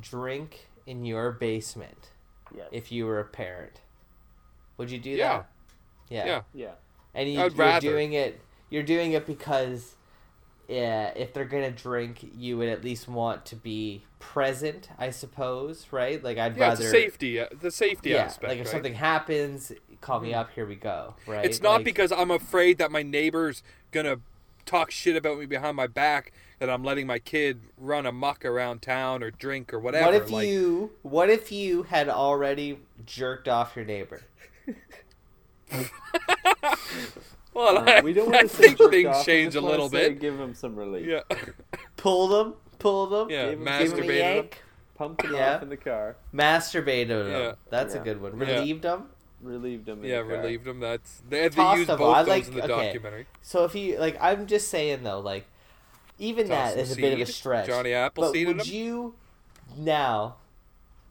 [0.00, 2.10] drink in your basement
[2.56, 2.64] Yeah.
[2.72, 3.80] if you were a parent?
[4.78, 5.38] Would you do Yeah.
[5.38, 5.50] that?
[6.08, 6.24] Yeah.
[6.26, 6.42] Yeah.
[6.54, 6.70] yeah.
[7.14, 7.80] And you, I'd you're rather.
[7.90, 8.40] doing it.
[8.70, 9.96] You're doing it because,
[10.68, 14.88] yeah, if they're gonna drink, you would at least want to be present.
[14.98, 16.22] I suppose, right?
[16.22, 18.50] Like I'd Yeah, rather safety uh, the safety Yeah, aspect.
[18.50, 18.70] like if right?
[18.72, 20.34] something happens, call me Mhm.
[20.34, 20.50] up.
[20.54, 21.14] Here we go.
[21.26, 21.44] Right?
[21.44, 24.20] It's not Like, because I'm afraid that my neighbor's gonna
[24.64, 28.80] talk shit about me behind my back that I'm letting my kid run amok around
[28.82, 30.04] town or drink or whatever.
[30.06, 30.90] What if like, you?
[31.02, 34.22] What if you had already jerked off your neighbor?
[37.54, 40.10] well, Uh, I, we don't want to say think things off, change a little say
[40.10, 40.20] bit.
[40.20, 41.06] Give him some relief.
[41.06, 41.20] Yeah,
[41.96, 42.54] Pull them.
[42.78, 43.30] Pull them.
[43.30, 44.34] yeah, Give him- Give him a masturbated.
[44.36, 44.48] him.
[44.94, 45.54] Pumped him Yeah.
[45.56, 46.16] off in the car.
[46.34, 47.30] Masturbated them.
[47.30, 47.52] Yeah.
[47.70, 48.00] That's Yeah.
[48.00, 48.38] a good one.
[48.40, 48.46] Yeah.
[48.56, 49.08] Relieved them.
[49.40, 50.04] Relieved him.
[50.04, 50.42] In Yeah, the car.
[50.42, 50.80] relieved him.
[50.80, 52.84] That's they, they used both I those like- in the okay.
[52.86, 53.26] documentary.
[53.40, 55.46] So if you like, I'm just saying though, like,
[56.18, 57.66] even Toss that some is a bit of a stretch.
[57.66, 58.74] Johnny Appleseed in would him.
[58.74, 59.14] you
[59.76, 60.36] now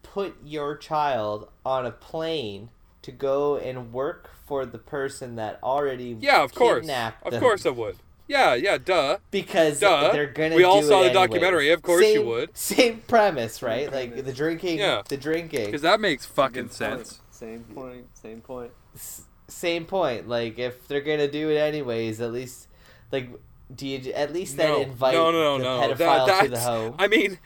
[0.03, 2.69] put your child on a plane
[3.01, 7.39] to go and work for the person that already Yeah, of course, kidnapped of them?
[7.41, 7.95] course I would.
[8.27, 9.19] Yeah, yeah, duh.
[9.31, 10.11] because Duh.
[10.11, 10.57] they're gonna.
[10.57, 11.13] We all saw it the anyways.
[11.29, 12.57] documentary, of course you would.
[12.57, 13.89] Same premise, right?
[13.89, 14.79] Same Like the drinking.
[14.79, 15.03] Yeah.
[15.07, 15.67] The drinking.
[15.67, 17.13] Because that makes fucking Good sense.
[17.13, 17.33] point.
[17.33, 18.05] Same point.
[18.13, 18.71] Same point.
[18.93, 20.27] S- same point.
[20.27, 22.67] Like if they're gonna do it anyways, at least
[23.13, 23.29] like
[23.73, 24.81] do you at least then No.
[24.81, 25.95] invite no, no, no, the no.
[25.95, 26.95] pedophile That- to the home?
[26.99, 27.39] I mean,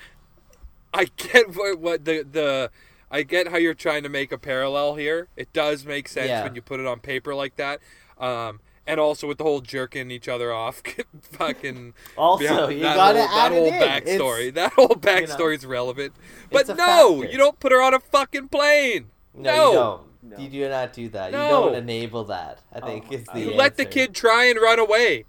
[0.92, 2.72] I get what, what the the
[3.12, 5.28] I get how you're trying to make a parallel here.
[5.36, 6.44] It does make sense Yeah.
[6.44, 7.80] when you put it on paper like that.
[8.20, 10.82] Um, and also with the whole jerking each other off,
[11.22, 14.20] fucking Also, yeah, you that gotta whole, add that whole it in.
[14.20, 14.48] backstory.
[14.48, 16.14] It's- that whole backstory is relevant.
[16.52, 16.76] But no,
[17.22, 17.32] factor.
[17.32, 19.10] you don't put her on a fucking plane.
[19.34, 19.68] no, no.
[19.70, 20.02] you don't.
[20.28, 20.38] No.
[20.40, 21.32] You do not do that.
[21.32, 21.50] You No.
[21.50, 22.60] don't enable that.
[22.74, 25.26] I Oh think my is the You let the kid try and run away.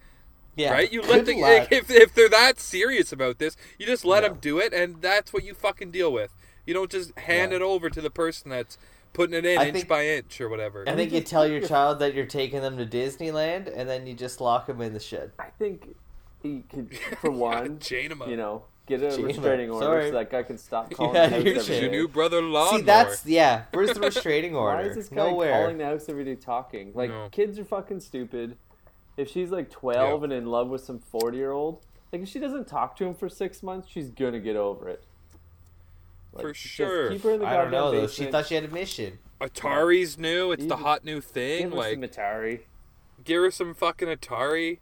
[0.57, 0.73] yeah.
[0.73, 0.91] right?
[0.91, 1.69] You Good let the luck.
[1.71, 4.31] if if they're that serious about this, you just let No.
[4.31, 6.35] them do it, and that's what you fucking deal with.
[6.67, 7.57] You don't just hand Yeah.
[7.57, 8.77] it over to the person that's
[9.13, 10.85] putting it in I inch think- by inch or whatever.
[10.89, 14.15] I think you tell your child that you're taking them to Disneyland, and then you
[14.15, 15.33] just lock them in the shed.
[15.39, 15.95] I think
[16.43, 18.29] he could, for one, chain him up.
[18.29, 20.09] you know, get a Chain him restraining order Sorry.
[20.09, 22.43] so that guy can stop calling Yeah, the house you're This is your new brother
[22.43, 22.79] lawnmower.
[22.79, 23.63] See, that's yeah.
[23.73, 24.77] Where's the restraining order?
[24.83, 25.53] Why is this guy Nowhere.
[25.53, 26.93] calling the house every day talking?
[26.95, 27.29] Like, No.
[27.31, 28.57] kids are fucking stupid.
[29.17, 30.25] If she's like 12 Yeah.
[30.25, 31.81] and in love with some 40 year old,
[32.13, 35.03] like, if she doesn't talk to him for six months, she's gonna get over it.
[36.37, 37.11] Like, For sure.
[37.11, 38.03] Keep her in the I don't know though.
[38.03, 38.13] basement.
[38.29, 39.19] She thought she had a mission.
[39.41, 40.53] Atari's new.
[40.53, 41.71] It's the hot new Give thing.
[41.71, 42.61] her Like, some Atari.
[43.25, 44.79] give her some fucking Atari.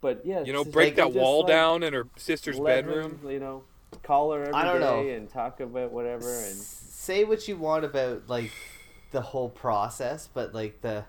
[0.00, 2.58] But yeah, You know, just break like- that just, wall like, down in her sister's
[2.58, 3.20] let bedroom.
[3.22, 3.62] him, you know,
[4.02, 5.00] call her every I don't know.
[5.08, 6.28] and talk about whatever.
[6.28, 8.50] And say what you want about like
[9.12, 11.04] the whole process, but like the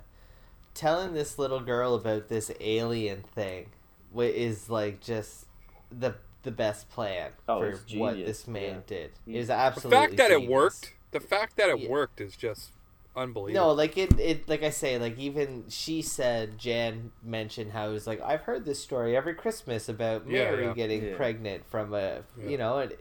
[0.73, 3.67] telling this little girl about this alien thing
[4.11, 5.45] wa- is like just
[5.91, 8.79] the the best plan Oh, for what this man yeah.
[8.85, 9.11] did.
[9.25, 9.53] He- Is The
[9.89, 11.89] fact that it worked, the fact that it Yeah.
[11.89, 12.71] worked is just
[13.15, 13.67] unbelievable.
[13.69, 17.93] No, like it, it, like I say, like even she said, Jan mentioned how it
[17.93, 20.73] was like I've heard this story every Christmas about Mary yeah.
[20.73, 21.15] getting Yeah.
[21.15, 22.49] pregnant from a, Yeah.
[22.49, 22.99] you know, it,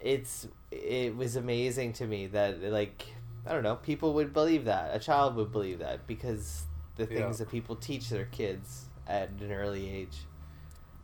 [0.00, 3.04] it's it was amazing to me that like
[3.46, 6.64] I don't know people would believe that a child would believe that because
[6.96, 7.18] the Yeah.
[7.22, 10.18] things that people teach their kids at an early age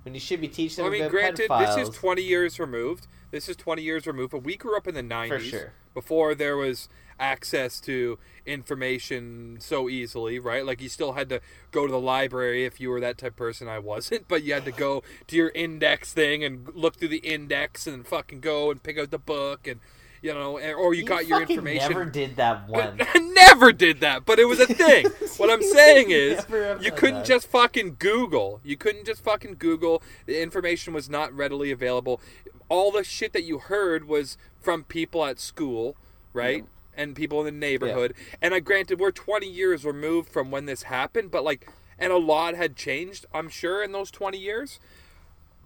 [0.09, 3.06] when you should be teaching Well, I mean, granted, pedophiles, this is 20 years removed.
[3.30, 5.72] This is 20 years removed, but we grew up in the 90s sure.
[5.92, 6.88] before there was
[7.20, 10.64] access to information so easily, right?
[10.64, 13.36] Like you still had to go to the library if you were that type of
[13.36, 13.68] person.
[13.68, 17.18] I wasn't, but you had to go to your index thing and look through the
[17.18, 19.80] index and fucking go and pick out the book and
[20.22, 21.88] you know, or you, got your information.
[21.88, 23.00] Never did that one.
[23.00, 25.06] I never did that, but it was a thing.
[25.36, 26.44] what I'm saying is,
[26.80, 27.26] you couldn't that.
[27.26, 28.60] just fucking Google.
[28.64, 30.02] You couldn't just fucking Google.
[30.26, 32.20] The information was not readily available.
[32.68, 35.96] All the shit that you heard was from people at school,
[36.32, 36.66] right?
[36.96, 38.14] And people in the neighborhood.
[38.42, 42.18] And I granted, we're 20 years removed from when this happened, but like, and a
[42.18, 44.80] lot had changed, I'm sure, in those 20 years.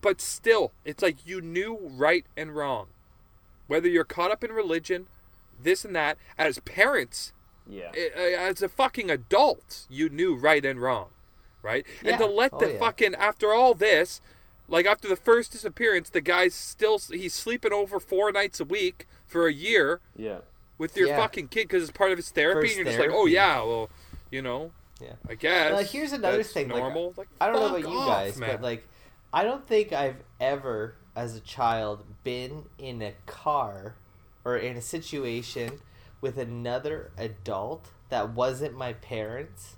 [0.00, 2.88] But still, it's like you knew right and wrong.
[3.66, 5.06] Whether you're caught up in religion,
[5.60, 7.32] this and that, as parents,
[7.66, 11.10] yeah, uh, as a fucking adult, you knew right and wrong,
[11.62, 11.86] right?
[12.04, 12.30] And to Yeah.
[12.30, 12.78] let Oh, the yeah.
[12.78, 14.20] fucking after all this,
[14.68, 19.06] like after the first disappearance, the guy's still he's sleeping over four nights a week
[19.26, 20.38] for a year yeah.
[20.78, 21.16] with your Yeah.
[21.18, 23.62] fucking kid because it's part of his therapy, First and you're just like, oh yeah,
[23.62, 23.90] well,
[24.30, 25.14] you know, Yeah.
[25.28, 25.72] I guess.
[25.72, 27.14] Well, here's another thing, Normal.
[27.16, 28.50] Like, I don't know fuck about you guys, man.
[28.56, 28.88] but like,
[29.32, 33.94] I don't think I've ever, as a child, been in a car
[34.44, 35.80] or in a situation
[36.20, 39.76] with another adult that wasn't my parents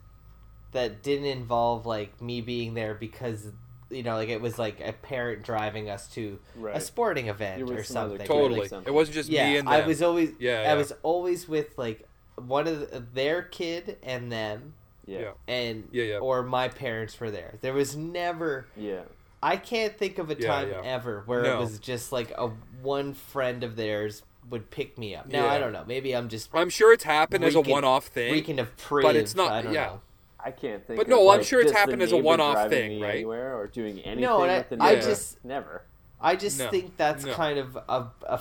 [0.73, 3.53] that didn't involve like me being there because
[3.91, 6.75] you know like it was like a parent driving us to Right.
[6.77, 8.27] a sporting event or some something kid.
[8.27, 8.61] totally.
[8.61, 8.93] Like something.
[8.93, 10.75] It wasn't just yeah me and i was always Yeah, i yeah.
[10.75, 14.75] was always with like one of the, their kid and them
[15.07, 15.21] Yeah.
[15.21, 15.31] Yeah.
[15.47, 16.19] and Yeah, yeah.
[16.19, 19.03] or my parents were there there was never Yeah.
[19.45, 20.81] I can't think of a Yeah, time yeah.
[20.85, 21.57] ever where No.
[21.57, 22.49] it was just like a
[22.83, 25.27] one friend of theirs would pick me up.
[25.29, 25.53] Now Yeah.
[25.53, 25.85] I don't know.
[25.87, 28.33] Maybe I'm just I'm sure it's happened as a one-off thing.
[28.33, 29.03] reeking of priv.
[29.03, 29.87] but it's not- I don't yeah.
[29.87, 30.01] know.
[30.41, 30.99] I can't think.
[30.99, 33.15] But of, no, I'm sure it's happened as a one-off thing, me right?
[33.17, 35.83] Anywhere or doing anything No, and I- the I just- never.
[36.21, 36.69] I just No.
[36.71, 37.33] think that's No.
[37.35, 38.41] kind of a, a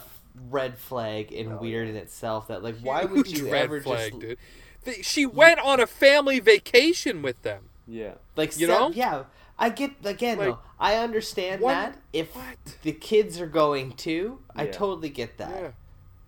[0.49, 2.47] red flag and Oh, weird in itself.
[2.47, 4.37] That like, why would Huge you red ever flag, just dude?
[4.85, 7.69] Th- She went on a family vacation with them.
[7.87, 8.13] Yeah.
[8.35, 8.91] like You set- know?
[8.93, 9.23] Yeah,
[9.57, 10.59] I get again Like, though.
[10.79, 12.57] I understand what- that if what?
[12.81, 15.49] the kids are going too, I totally get that.
[15.49, 15.71] Yeah.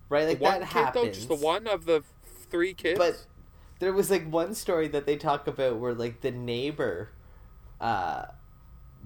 [0.08, 1.04] Right, like the one that kid happens.
[1.04, 2.04] though, just the one of the
[2.50, 2.98] three kids.
[2.98, 3.26] But
[3.80, 7.10] there was like one story that they talk about where like the neighbor,
[7.80, 8.26] uh,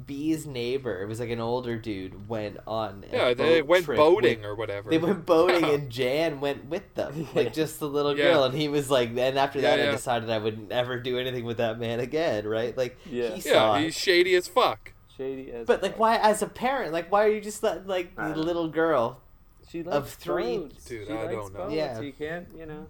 [0.06, 3.04] B's neighbor, it was like an older dude, went on.
[3.12, 4.90] A yeah, they boat went trip boating with- or whatever.
[4.90, 8.24] they went boating and Jan went with them, like just the little Yeah.
[8.32, 11.18] girl, and he was like, and after that, Yeah, I decided I would never do
[11.18, 12.76] anything with that man again, right?
[12.76, 13.30] Like Yeah.
[13.34, 13.82] he yeah, saw it.
[13.84, 14.92] he's shady as fuck.
[15.16, 15.66] Shady as.
[15.66, 16.00] But like, fuck.
[16.00, 19.20] why, as a parent, like, why are you just letting like the little girl?
[19.68, 20.84] She likes of three- boats.
[20.84, 21.60] Dude, she I don't know.
[21.60, 21.74] Boats.
[21.74, 22.00] Yeah.
[22.00, 22.86] You can't, you know.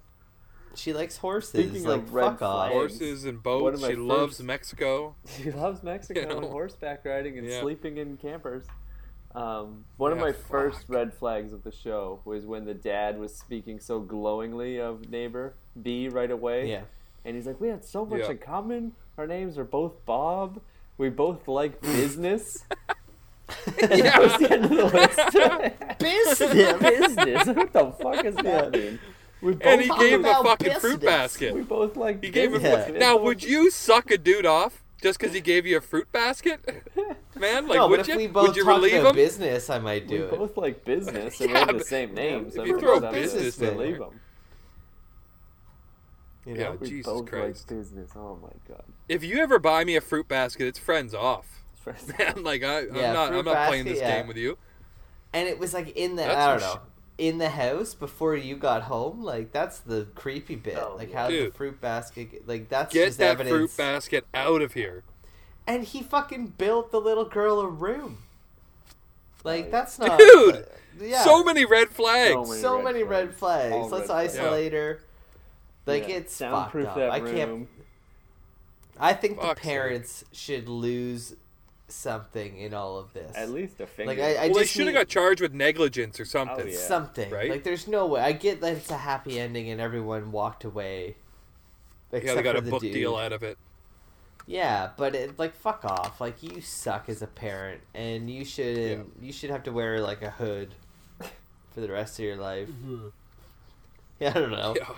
[0.75, 1.51] She likes horses.
[1.51, 2.71] Speaking like, of red fuck off.
[2.71, 3.75] flags, Horses and boats.
[3.77, 5.15] of my She loves Mexico.
[5.37, 6.37] She loves Mexico You know?
[6.39, 7.61] and horseback riding and Yeah.
[7.61, 8.65] sleeping in campers.
[9.35, 13.19] Um, one of Yeah, my first red flags of the show was when the dad
[13.19, 16.69] was speaking so glowingly of neighbor B right away.
[16.69, 16.83] Yeah.
[17.25, 18.31] And he's like, We had so much Yeah.
[18.31, 18.93] in common.
[19.19, 20.61] Our names are both Bob.
[20.99, 22.65] We both like business.
[23.81, 25.99] that was the end of the list.
[25.99, 26.79] Business.
[26.81, 27.47] business.
[27.57, 28.99] What the fuck is that mean?
[29.43, 31.55] We both, And he gave him a fucking fruit basket.
[31.55, 32.61] we both like He gave him.
[32.61, 32.77] Yeah.
[32.77, 33.01] business.
[33.01, 36.61] Now, would you suck a dude off just because he gave you a fruit basket,
[37.39, 37.67] man?
[37.67, 38.17] Like, no, would but if you?
[38.17, 39.15] we both would you relieve him?
[39.15, 40.31] business, I might We do it.
[40.31, 42.49] both like business and Yeah, we have the same names.
[42.49, 44.21] if so you we throw business leave them.
[46.47, 46.63] You Yeah.
[46.65, 46.77] know?
[46.81, 47.71] We Jesus both Christ.
[47.71, 48.11] like business.
[48.17, 48.85] Oh my god.
[49.09, 51.63] If you ever buy me a fruit basket, it's friends off.
[51.77, 52.13] Friends.
[52.19, 54.19] Man, like I, I'm Yeah, not, I'm not playing this yeah.
[54.19, 54.59] game with you.
[55.33, 56.81] And it was like in the That's I don't know
[57.21, 59.23] in the house before you got home.
[59.23, 60.79] Like that's the creepy bit.
[60.79, 62.31] Oh, like how the fruit basket.
[62.33, 63.55] get- Like that's Get just that evidence.
[63.55, 65.03] fruit basket out of here.
[65.67, 68.19] and he fucking built the little girl a room.
[69.45, 70.19] Like that's not.
[70.19, 70.67] Dude!
[71.01, 71.23] yeah.
[71.25, 72.33] So many red flags.
[72.33, 73.71] So many so red many red flags.
[73.71, 73.73] flags.
[73.75, 74.39] All Let's red flags.
[74.39, 75.01] isolate her.
[75.87, 76.17] Like Yeah.
[76.17, 77.11] it's soundproof fucked up.
[77.11, 77.35] that I room.
[77.35, 77.69] can't.
[78.99, 79.71] I think the Fuck's sake.
[79.71, 81.35] parents should lose
[81.93, 83.33] something in all of this.
[83.37, 84.13] At least a finger.
[84.13, 86.67] Like I, I well, they should have need got charged with negligence or something.
[86.67, 86.79] Oh, yeah.
[86.79, 87.31] something.
[87.31, 87.51] Right?
[87.51, 88.21] Like there's no way.
[88.21, 91.07] I get that it's a happy ending and everyone walked away.
[91.07, 91.13] Yeah,
[92.11, 92.93] they except got for a the book dude.
[92.93, 93.59] deal out of it.
[94.47, 96.21] Yeah, but it, like fuck off.
[96.21, 99.03] Like you suck as a parent, and you should Yeah.
[99.21, 100.75] you should have to wear like a hood
[101.73, 102.69] for the rest of your life.
[104.19, 104.75] Yeah, I don't know.
[104.77, 104.91] Yeah.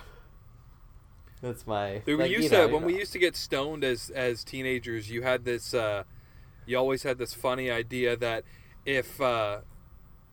[1.41, 2.01] That's my.
[2.05, 4.43] We like, used you know, to when you we used to get stoned as as
[4.43, 5.09] teenagers.
[5.09, 5.73] You had this.
[5.73, 6.03] Uh,
[6.65, 8.43] you always had this funny idea that
[8.85, 9.59] if uh,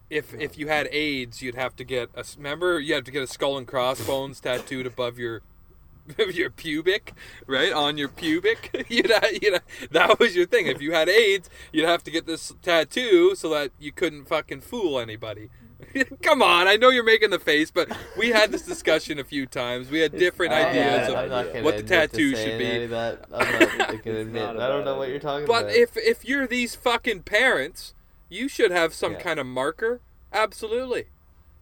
[0.08, 2.24] if if you had AIDS, you'd have to get a.
[2.36, 5.42] Remember, you had to get a skull and crossbones tattooed above your
[6.32, 7.12] your pubic,
[7.46, 8.86] right on your pubic.
[8.88, 10.66] you'd ha- you'd ha- that was your thing.
[10.66, 14.62] If you had AIDS, you'd have to get this tattoo so that you couldn't fucking
[14.62, 15.50] fool anybody.
[16.22, 19.46] Come on, I know you're making the face, but we had this discussion a few
[19.46, 19.90] times.
[19.90, 21.52] We had different Yeah, ideas yeah, of I'm not idea.
[21.54, 22.66] gonna what the to tattoo should be.
[22.66, 23.24] any of That.
[23.32, 24.42] I'm not gonna admit.
[24.56, 25.66] I don't know what you're talking But about.
[25.68, 27.94] But if if you're these fucking parents,
[28.28, 29.20] you should have some Yeah.
[29.20, 30.00] kind of marker.
[30.32, 31.06] Absolutely,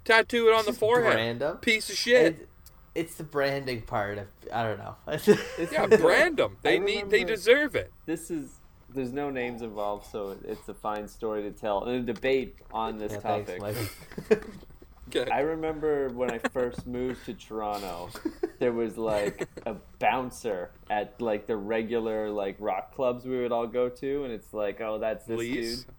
[0.04, 1.12] tattoo it on the Just forehead.
[1.14, 1.56] brand 'em.
[1.58, 2.26] Piece of shit.
[2.26, 2.48] It-
[2.94, 4.96] it's the branding part of I don't know.
[5.70, 6.56] yeah, brand them.
[6.62, 7.10] They need.
[7.10, 7.92] They deserve it.
[8.06, 8.57] this is
[8.94, 12.98] there's no names involved, so it's a fine story to tell and a debate on
[12.98, 13.60] this Yeah, topic.
[13.60, 13.90] thanks,
[14.30, 15.30] Mike.
[15.32, 18.10] I remember when I first moved to Toronto,
[18.58, 23.66] there was like a bouncer at like the regular like rock clubs we would all
[23.66, 25.84] go to, and it's like, oh, that's this Lee's.
[25.84, 25.94] dude,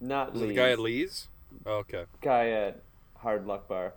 [0.00, 1.28] not Was it Lee's, the guy at Lee's?
[1.64, 2.04] Oh, okay.
[2.20, 2.82] guy at
[3.16, 3.94] Hard Luck Bar.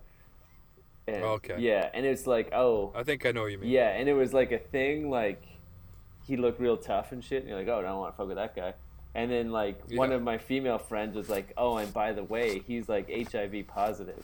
[1.07, 1.55] And, oh, Okay.
[1.59, 3.69] Yeah, and it's like, oh, I think I know what you mean.
[3.69, 5.43] yeah, and it was like a thing, like
[6.27, 8.27] he looked real tough and shit, and you're like, oh, I don't want to fuck
[8.27, 8.73] with that guy.
[9.13, 12.59] And then like one of my female friends was like, oh, and by the way,
[12.67, 13.67] he's like HIV positive.
[13.67, 14.23] positive,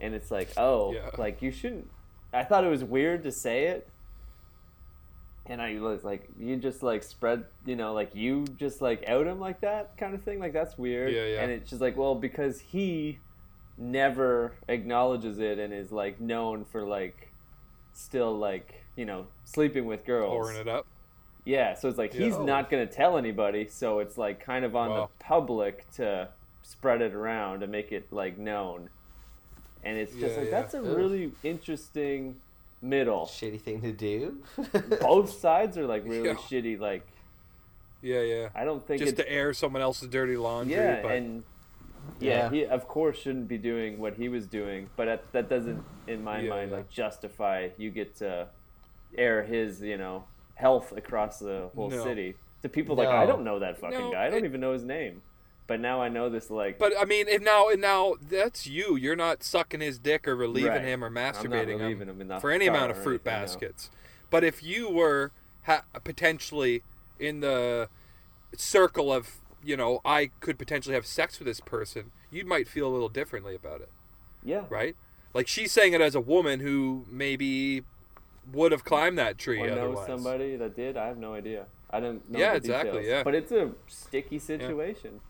[0.00, 1.10] and it's like, oh, Yeah.
[1.18, 1.88] like you shouldn't.
[2.32, 3.88] I thought it was weird to say it,
[5.46, 9.26] and I was like, you just like spread, you know, like you just like out
[9.26, 11.12] him like that kind of thing, like that's weird.
[11.12, 11.42] Yeah, yeah.
[11.42, 13.18] And it's just like, well, because he
[13.78, 17.28] never acknowledges it and is like known for like
[17.94, 20.86] still like you know sleeping with girls Pouring it up.
[21.50, 22.44] Yeah so it's like he's Yeah.
[22.44, 24.96] not going to tell anybody so it's like kind of on Wow.
[25.18, 26.28] the public to
[26.62, 28.88] spread it around and make it like known
[29.82, 30.60] and it's just Yeah, like yeah.
[30.60, 30.96] that's a Ugh.
[31.00, 32.36] really interesting
[32.82, 34.38] middle Shitty thing to do.
[35.00, 36.34] both sides are like really Yeah.
[36.48, 37.06] shitty like
[38.02, 38.48] Yeah, yeah.
[38.54, 40.76] i don't think Just it's to air someone else's dirty laundry.
[40.76, 41.42] yeah but and
[42.18, 42.50] yeah, Yeah.
[42.50, 46.24] he of course shouldn't be doing what he was doing, but that, that doesn't, in
[46.24, 46.78] my Yeah, mind, yeah.
[46.78, 48.48] like justify you get to
[49.18, 50.24] air his, you know,
[50.60, 52.04] health across the whole No.
[52.04, 54.26] city to people like I don't know that fucking No, guy.
[54.26, 55.22] I don't it- even know his name,
[55.66, 56.50] but now I know this.
[56.50, 58.96] Like, But I mean, if now, and now that's you.
[58.96, 60.82] You're not sucking his dick or relieving Right.
[60.82, 63.46] him or masturbating relieving him for any amount of fruit anything, no.
[63.46, 63.90] baskets.
[64.30, 65.32] But if you were
[65.64, 66.82] ha- potentially
[67.18, 67.88] in the
[68.56, 72.86] circle of, you know, I could potentially have sex with this person, you might feel
[72.86, 73.90] a little differently about it,
[74.42, 74.96] yeah, right?
[75.34, 77.84] Like she's saying it as a woman who maybe
[78.52, 80.96] would have climbed that tree or know somebody that did.
[80.96, 81.66] I have no idea.
[81.90, 82.30] I didn't.
[82.30, 82.38] know.
[82.38, 83.08] Yeah, the exactly, details.
[83.08, 83.22] yeah.
[83.22, 85.20] but it's a sticky situation.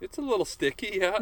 [0.00, 1.20] It's a little sticky, yeah.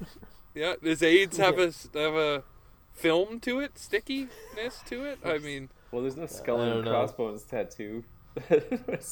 [0.54, 0.74] yeah.
[0.82, 2.44] Does AIDS have a have a
[2.92, 5.18] film to it, stickiness to it?
[5.24, 8.04] I mean, Well, there's no skull and crossbones tattoo.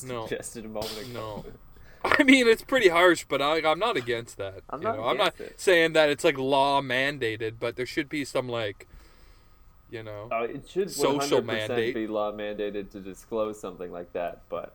[0.06, 0.26] No.
[0.26, 1.10] suggested a moment ago.
[1.12, 1.44] No.
[2.04, 4.62] I mean, it's pretty harsh, but I, I'm not against that.
[4.70, 5.04] I'm you not know?
[5.04, 5.60] I'm not it.
[5.60, 8.86] saying that it's like law mandated, but there should be some like,
[9.90, 11.94] you know, Oh, it should Social 100% mandate.
[11.94, 14.74] be law mandated to disclose something like that, but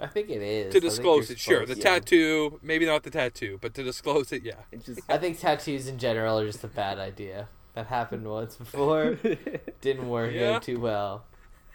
[0.00, 0.72] I think it is.
[0.72, 1.38] to disclose it.
[1.38, 1.88] Sure, the supposed to.
[2.00, 4.54] tattoo, maybe not the tattoo, but to disclose it, yeah.
[4.70, 7.48] it just I think tattoos in general are just a bad idea.
[7.74, 9.18] That happened once before.
[9.80, 10.52] Didn't work Yeah.
[10.56, 11.24] out too well.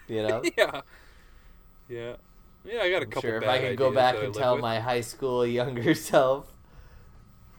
[0.08, 0.42] You know.
[0.58, 0.80] yeah,
[1.88, 2.16] yeah,
[2.64, 2.80] yeah.
[2.80, 3.22] I got a I'm couple.
[3.22, 4.62] sure if I could go back and tell with.
[4.62, 6.50] my high school younger self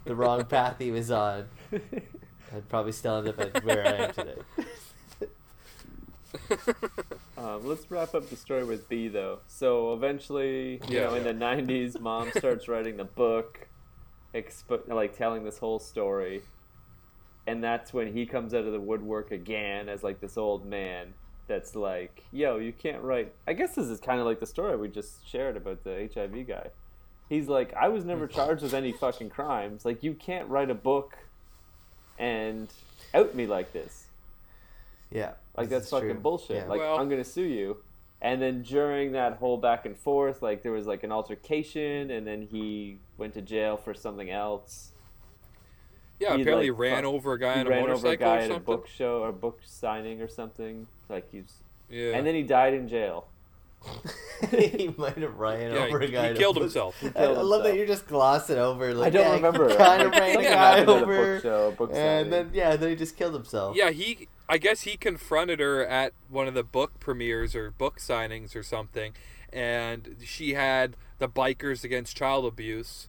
[0.06, 4.14] the wrong path he was on, I'd probably still end up at where I am
[4.14, 4.36] today.
[7.38, 9.42] um, let's wrap up the story with B though.
[9.48, 13.70] So eventually, you Yeah, know, in the '90s, mom starts writing the book,
[14.36, 16.46] expo- like telling this whole story,
[17.48, 21.16] and that's when he comes out of the woodwork again as like this old man.
[21.48, 23.36] That's like, yo, you can't write.
[23.48, 26.48] I guess this is kind of like the story we just shared about the HIV
[26.48, 26.72] guy.
[27.30, 29.86] He's like, I was never charged with any fucking crimes.
[29.86, 31.18] Like, you can't write a book
[32.18, 32.74] and
[33.14, 34.10] out me like this.
[35.12, 35.34] Yeah.
[35.58, 36.20] Like this that's fucking true.
[36.20, 36.58] bullshit.
[36.58, 36.66] Yeah.
[36.66, 37.78] Like Well- I'm gonna sue you.
[38.22, 42.26] And then during that whole back and forth, like there was like an altercation, and
[42.26, 44.92] then he went to jail for something else.
[46.20, 47.96] yeah, he, apparently like, ran fuck- over a guy he on a ran over a
[47.96, 50.88] motorcycle guy or at a book show or book signing or something.
[51.10, 51.54] Like he's,
[51.90, 53.28] Yeah, and then he died in jail.
[54.50, 56.32] he might have ran Yeah, over a he, guy.
[56.32, 56.96] he killed put- himself.
[57.04, 58.94] I, I killed love that you're just glossing over.
[58.96, 59.76] Like, I don't yeah, remember.
[59.76, 62.30] Kind of ran a guy happened at a over, book show, book and signing.
[62.32, 63.76] then yeah, then he just killed himself.
[63.76, 64.28] Yeah, he.
[64.48, 68.64] I guess he confronted her at one of the book premieres or book signings or
[68.64, 69.14] something,
[69.52, 73.08] and she had the bikers against child abuse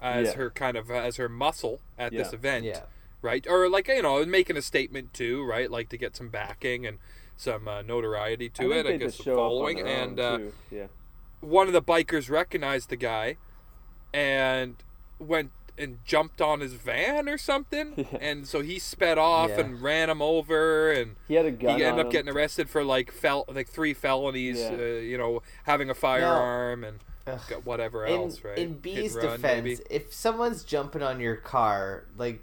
[0.00, 0.34] as Yeah.
[0.34, 2.82] her kind of as her muscle at this event, Yeah.
[3.22, 3.44] right?
[3.48, 5.70] Or like you know, making a statement too, right?
[5.70, 6.98] Like to get some backing and
[7.36, 8.86] some uh, notoriety to I it.
[8.86, 10.38] I guess just some show up on following, and uh,
[10.70, 10.86] yeah,
[11.40, 13.36] one of the bikers recognized the guy
[14.12, 14.76] and
[15.18, 18.18] went and jumped on his van or something Yeah.
[18.20, 19.60] and so he sped off Yeah.
[19.60, 21.76] and ran him over and he had a gun.
[21.78, 22.12] he ended on up him.
[22.12, 24.70] getting arrested for like fel- like three felonies Yeah.
[24.78, 27.40] uh, you know having a firearm and Ugh.
[27.48, 29.78] got whatever in, else right in B's run, defense, maybe.
[29.90, 32.42] if someone's jumping on your car, like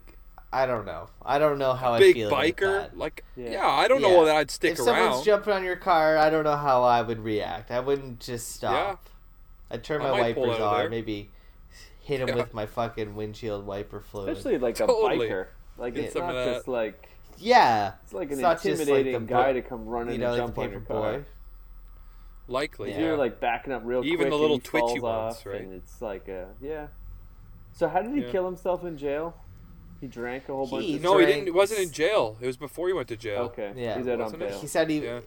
[0.54, 2.98] I don't know, I don't know how I big feel biker that.
[2.98, 3.50] like yeah.
[3.52, 3.68] Yeah.
[3.68, 4.10] i don't Yeah.
[4.10, 6.56] know that i'd stick if around If someone's jumping on your car, I don't know
[6.56, 7.72] how I would react.
[7.72, 9.10] I wouldn't just stop.
[9.72, 11.30] I'd turn I my wipers on, maybe
[12.06, 12.36] hit him Yeah.
[12.36, 14.30] with my fucking windshield wiper fluid.
[14.30, 15.28] especially like Totally.
[15.28, 15.48] a biker.
[15.78, 19.20] Like Get it's not just like yeah, it's like an not just like intimidating the
[19.34, 21.14] guy book- to come running you know, and like jump the on your paper car.
[21.18, 21.24] boy.
[22.48, 23.00] likely Yeah.
[23.00, 24.14] You're like backing up real quick.
[24.14, 25.62] Even the little and he twitchy falls ones, off, right?
[25.62, 26.88] And it's like a yeah.
[27.74, 28.32] So how did he Yeah.
[28.32, 29.36] kill himself in jail?
[30.00, 32.46] He drank a whole bunch He of no he didn't it wasn't in jail it
[32.48, 33.74] was before he went to jail Okay.
[33.76, 33.98] Yeah.
[33.98, 34.50] He's out on Wasn't it?
[34.52, 34.60] bail.
[34.60, 35.20] He said he Yeah.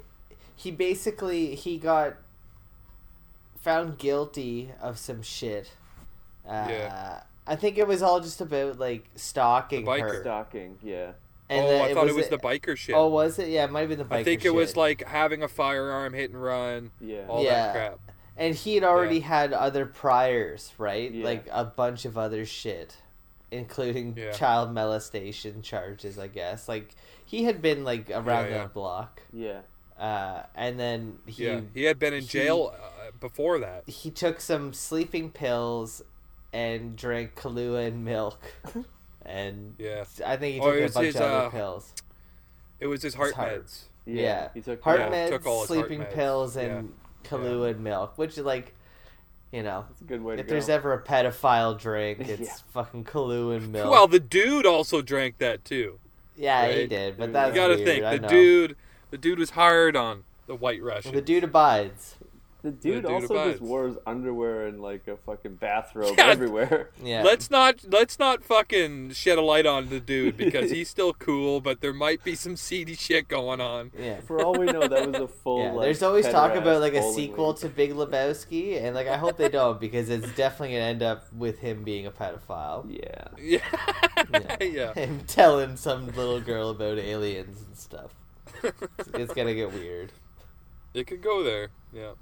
[0.55, 2.15] he basically he got
[3.61, 5.73] found guilty of some shit.
[6.49, 7.21] Uh, Yeah.
[7.47, 10.01] I think it was all just about like stalking The biker.
[10.15, 10.21] her.
[10.23, 10.79] Stalking.
[10.83, 11.13] Yeah.
[11.51, 13.49] And oh then i thought it was a- the biker shit Oh, was it?
[13.49, 14.21] Yeah, it might have been the biker shit.
[14.21, 17.25] i think it was like having a firearm hit and run Yeah.
[17.27, 17.51] all Yeah.
[17.51, 18.01] that crap
[18.37, 21.11] And he had already had other priors, right?
[21.11, 21.25] Yeah.
[21.25, 22.99] Like a bunch of other shit,
[23.51, 24.33] including Yeah.
[24.33, 26.69] child molestation charges, I guess.
[26.69, 26.95] Like
[27.25, 28.63] he had been like around Yeah, yeah.
[28.65, 29.23] the block.
[29.33, 29.61] Yeah.
[29.99, 34.11] Uh, and then he yeah he had been in he- jail uh, before that he
[34.11, 36.03] took some sleeping pills
[36.53, 38.41] and drank Kahlua and milk.
[39.27, 41.51] and yeah I think he Oh, took it a was bunch his, of other uh,
[41.51, 41.93] pills.
[42.81, 43.65] It was his heart heart.
[43.67, 43.83] meds.
[44.07, 44.23] Yeah.
[44.23, 44.49] Yeah.
[44.55, 46.15] He took Heart Yeah, meds, took all his heart sleeping meds.
[46.15, 46.95] pills, and
[47.25, 47.29] Yeah.
[47.31, 48.75] Kahlua and milk, which is like,
[49.53, 50.53] you know, That's a good way to if go.
[50.53, 52.55] there's ever a pedophile drink, it's Yeah.
[52.73, 53.91] fucking Kahlua and milk.
[53.91, 55.99] Well, the dude also drank that too.
[56.37, 58.77] yeah, he did, but You that's You gotta weird, think the dude,
[59.11, 61.15] the dude was hard on the White Russian.
[61.15, 62.15] The dude abides.
[62.63, 63.53] The dude, dude also abides.
[63.59, 66.27] just wore his underwear and like a fucking bathrobe Yeah.
[66.27, 66.91] everywhere.
[67.03, 67.23] Yeah.
[67.23, 71.61] Let's not let's not fucking shed a light on the dude because he's still cool,
[71.61, 73.93] but there might be some seedy shit going on.
[73.97, 74.21] yeah.
[74.23, 75.63] For all we know, that was a full.
[75.63, 77.59] Yeah, like, there's always talk about like a sequel league.
[77.59, 81.33] to Big Lebowski, and like I hope they don't because it's definitely gonna end up
[81.33, 82.87] with him being a pedophile.
[82.91, 83.29] Yeah.
[83.41, 84.95] Yeah, yeah.
[84.99, 88.11] Him telling some little girl about aliens and stuff.
[88.65, 90.13] It's, it's gonna get weird.
[90.93, 91.69] It could go there.
[91.93, 92.13] Yeah.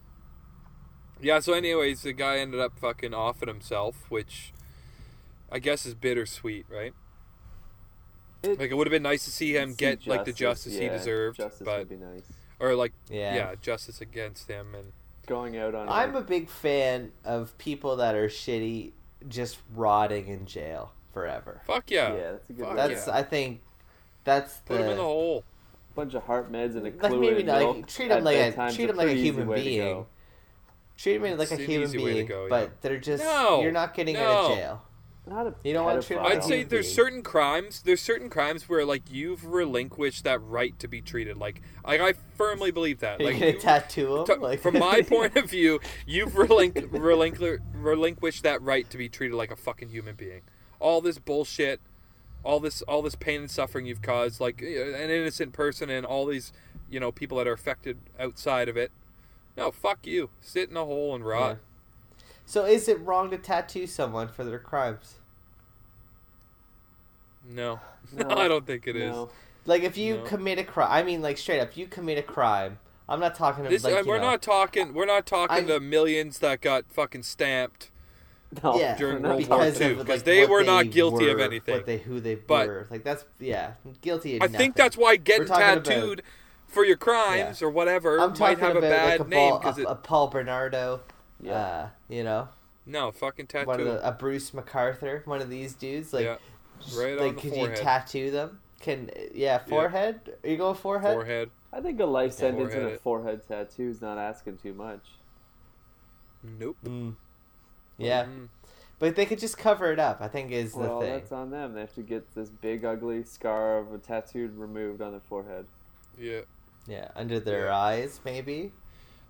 [1.20, 1.40] Yeah.
[1.40, 4.52] So, anyways, the guy ended up fucking offing himself, which
[5.50, 6.92] I guess is bittersweet, right?
[8.42, 10.76] It- Like it would have been nice to see him see get like the justice
[10.78, 12.22] he deserved, Justice but would be nice.
[12.60, 13.34] or like Yeah.
[13.34, 14.92] yeah, justice against him and
[15.26, 15.88] Going out on.
[15.88, 18.92] I'm a big fan of people that are shitty
[19.28, 21.62] just rotting in jail forever.
[21.66, 22.64] fuck yeah, Yeah, that's a good.
[22.66, 22.76] Fuck.
[22.76, 23.16] That's yeah.
[23.16, 23.60] I think
[24.22, 25.42] that's put him in the the hole.
[25.96, 28.18] bunch of heart meds and a like clue maybe and not milk like, treat them
[28.18, 30.06] at like a treat them like a human way to being.
[30.97, 31.03] Go.
[31.03, 32.49] Treat them like a It's an human easy way to being, go, yeah.
[32.49, 34.22] but they're just No, you're not getting no.
[34.22, 34.82] out of jail.
[35.28, 36.94] Not a You don't wanna treat I'd say there's being.
[36.94, 37.82] certain crimes.
[37.82, 41.36] There's certain crimes where like you've relinquished that right to be treated.
[41.36, 43.18] Like I, I firmly believe that.
[43.20, 44.40] You're Like you- tattoo to- them.
[44.40, 49.34] Like from my point of view, you've relinqu- relinqu- relinquished that right to be treated
[49.36, 50.42] like a fucking human being.
[50.78, 51.80] All this bullshit,
[52.44, 56.26] all this all this pain and suffering you've caused, like an innocent person and all
[56.26, 56.53] these,
[56.88, 58.92] you know, people that are affected outside of it.
[59.57, 60.30] No, fuck you.
[60.40, 61.59] Sit in a hole and rot.
[62.44, 65.16] So is it wrong to tattoo someone for their crimes?
[67.48, 67.80] No.
[68.12, 69.12] No, I don't think it is.
[69.14, 69.30] No.
[69.64, 70.22] Like if you No.
[70.24, 72.78] commit a crime, I mean, like straight up, you commit a crime.
[73.09, 74.92] I'm not talking about This, like uh, we're know, not talking.
[74.94, 77.90] We're not talking I'm- the millions that got fucking stamped.
[78.62, 80.90] No, yeah, during we're World War because II, of, because like, they what were not
[80.90, 81.74] guilty of anything.
[81.74, 84.36] What they who they But- were, like that's yeah, guilty.
[84.36, 86.22] Of I think that's why getting talking about- tattooed
[86.77, 89.51] for your crimes or whatever I'm might talking have about a bad like a, name
[89.51, 91.01] Paul, because a, a Paul Bernardo.
[91.41, 91.53] Yeah.
[91.53, 92.49] Uh, you know,
[92.85, 93.66] no, fucking tattoo.
[93.66, 96.12] one of the, a Bruce McArthur, one of these dudes.
[96.12, 96.37] Like, yeah,
[96.97, 97.79] right like the could forehead.
[97.79, 98.61] you tattoo them?
[98.81, 100.20] Can yeah, forehead?
[100.45, 101.14] Are you going forehead?
[101.14, 101.51] forehead.
[101.72, 103.01] I think a life sentence and a Forehead.
[103.01, 105.01] forehead tattoo is not asking too much.
[106.43, 106.77] Nope.
[106.85, 107.16] Mm.
[107.99, 108.49] Yeah, Mm.
[108.99, 110.18] but they could just cover it up.
[110.20, 111.12] I think is the well, thing.
[111.12, 111.74] that's on them.
[111.74, 115.66] They have to get this big, ugly scar of a tattoo removed on their forehead.
[116.18, 116.43] Yeah.
[116.87, 117.76] Yeah, under their Yeah.
[117.78, 118.72] eyes, maybe.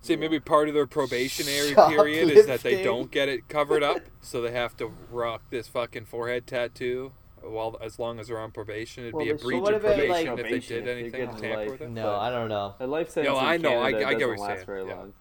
[0.01, 4.01] See, maybe part of their probationary period is that they don't get it covered up,
[4.21, 8.51] so they have to rock this fucking forehead tattoo while as long as they're on
[8.51, 9.03] probation.
[9.03, 11.57] It'd Well, be a breach what of probation like- if they did anything to tamper
[11.57, 11.71] life.
[11.71, 11.89] with it.
[11.89, 12.75] No, But- I don't know.
[12.79, 14.95] A life sentence I in know, I- I get what doesn't you're saying, very yeah.
[14.95, 15.13] long.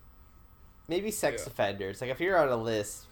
[0.88, 1.52] Maybe sex Yeah.
[1.52, 2.00] offenders.
[2.00, 3.06] Like if you're on a list,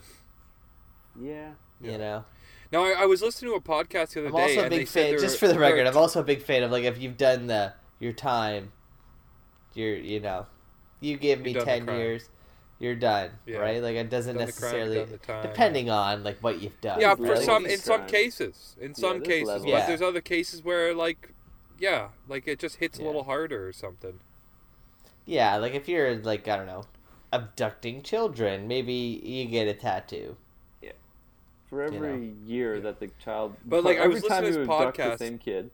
[1.20, 1.52] Yeah.
[1.80, 1.92] Yeah.
[1.92, 2.24] you know.
[2.72, 4.72] Now, I, I was listening to a podcast the other I'm day, also a and
[4.72, 5.20] they big said fan.
[5.20, 7.72] Just for the record, I'm also a big fan of like if you've done the
[8.00, 8.72] your time,
[9.74, 10.46] you're you know,
[11.00, 12.28] you give me You've done the ten years,
[12.78, 13.58] you're done, Yeah.
[13.58, 13.82] right?
[13.82, 15.42] Like it doesn't Done the crime, necessarily done the time.
[15.42, 17.00] depending on like what you've done.
[17.00, 17.38] Yeah, for right?
[17.38, 17.82] some in levels.
[17.84, 18.08] some Crime.
[18.08, 19.64] cases, in some there's cases, levels.
[19.66, 19.86] but Yeah.
[19.86, 21.30] there's other cases where like,
[21.78, 24.20] yeah, like it just hits a little harder or something.
[25.26, 26.84] Yeah, like if you're like I don't know,
[27.32, 30.36] abducting children, maybe you get a tattoo.
[31.70, 32.80] For every year Yeah.
[32.82, 35.18] that the child, But, for like, I every was time listening to you abduct podcast-
[35.18, 35.70] the same kid.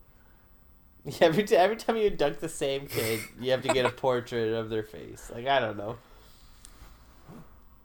[1.05, 3.89] Yeah, every, t- every time you dunk the same kid, you have to get a
[4.05, 5.31] portrait of their face.
[5.33, 5.97] Like I don't know,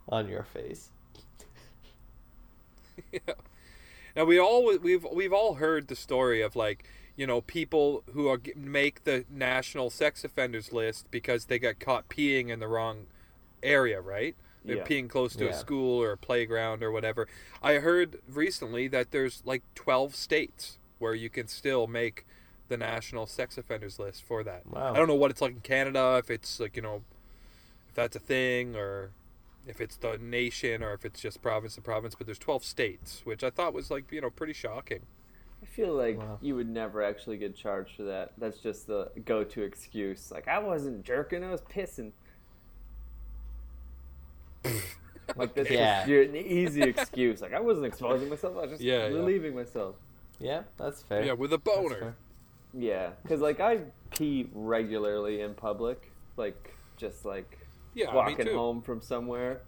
[0.07, 0.89] on your face.
[3.11, 3.19] yeah.
[4.15, 6.83] Now we all we've we've all heard the story of like
[7.15, 12.09] you know people who are make the national sex offenders list because they got caught
[12.09, 13.05] peeing in the wrong
[13.61, 14.35] area, right?
[14.65, 14.83] They're Yeah.
[14.85, 15.51] peeing close to Yeah.
[15.51, 17.27] a school or a playground or whatever.
[17.61, 22.25] I heard recently that there's like 12 states where you can still make
[22.67, 24.65] the national sex offenders list for that.
[24.67, 24.93] Wow.
[24.93, 27.03] I don't know what it's like in Canada, if it's like, you know,
[27.89, 29.11] if that's a thing or
[29.65, 33.21] if it's the nation or if it's just province to province, but there's 12 states,
[33.25, 35.01] which I thought was like, you know, pretty shocking.
[35.61, 36.37] I feel like Wow.
[36.41, 38.31] you would never actually get charged for that.
[38.37, 40.31] That's just the go-to excuse.
[40.31, 42.11] Like I wasn't jerking, I was pissing.
[45.35, 45.99] like that's Yeah.
[45.99, 47.41] just your, an easy excuse.
[47.41, 49.15] Like I wasn't exposing myself, I was just Yeah, yeah.
[49.15, 49.95] relieving myself.
[50.39, 51.23] Yeah, that's fair.
[51.25, 52.15] Yeah, with a That's boner.
[52.79, 52.83] Fair.
[52.89, 53.79] Yeah, because like I
[54.11, 57.59] pee regularly in public, like just like
[57.93, 59.61] Yeah, walking home from somewhere,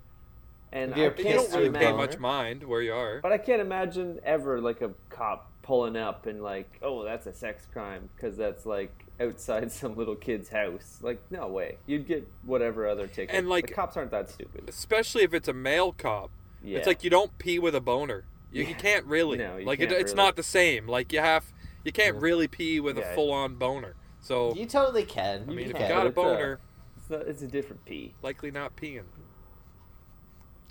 [0.71, 2.93] and Have you I can't don't pissed really in a pay much mind where you
[2.93, 3.19] are.
[3.21, 7.33] But I can't imagine ever like a cop pulling up and like, oh, that's a
[7.33, 10.99] sex crime because that's like outside some little kid's house.
[11.01, 11.77] Like, no way.
[11.85, 13.35] You'd get whatever other ticket.
[13.35, 14.67] And, like- the cops aren't that stupid.
[14.67, 16.31] Especially if it's a male cop.
[16.63, 16.77] Yeah.
[16.79, 18.25] It's like you don't pee with a boner.
[18.51, 19.37] You, you can't really.
[19.37, 20.23] No, you like can't it, it's really.
[20.23, 20.87] not the same.
[20.87, 21.53] Like you have,
[21.83, 22.21] you can't Yeah.
[22.21, 23.11] really pee with Yeah.
[23.11, 23.95] a full-on boner.
[24.21, 25.43] So You totally can.
[25.47, 25.81] I You mean, if can.
[25.83, 26.59] you got a It's, boner,
[26.97, 28.13] it's, not, it's a different pee.
[28.21, 29.03] likely not peeing.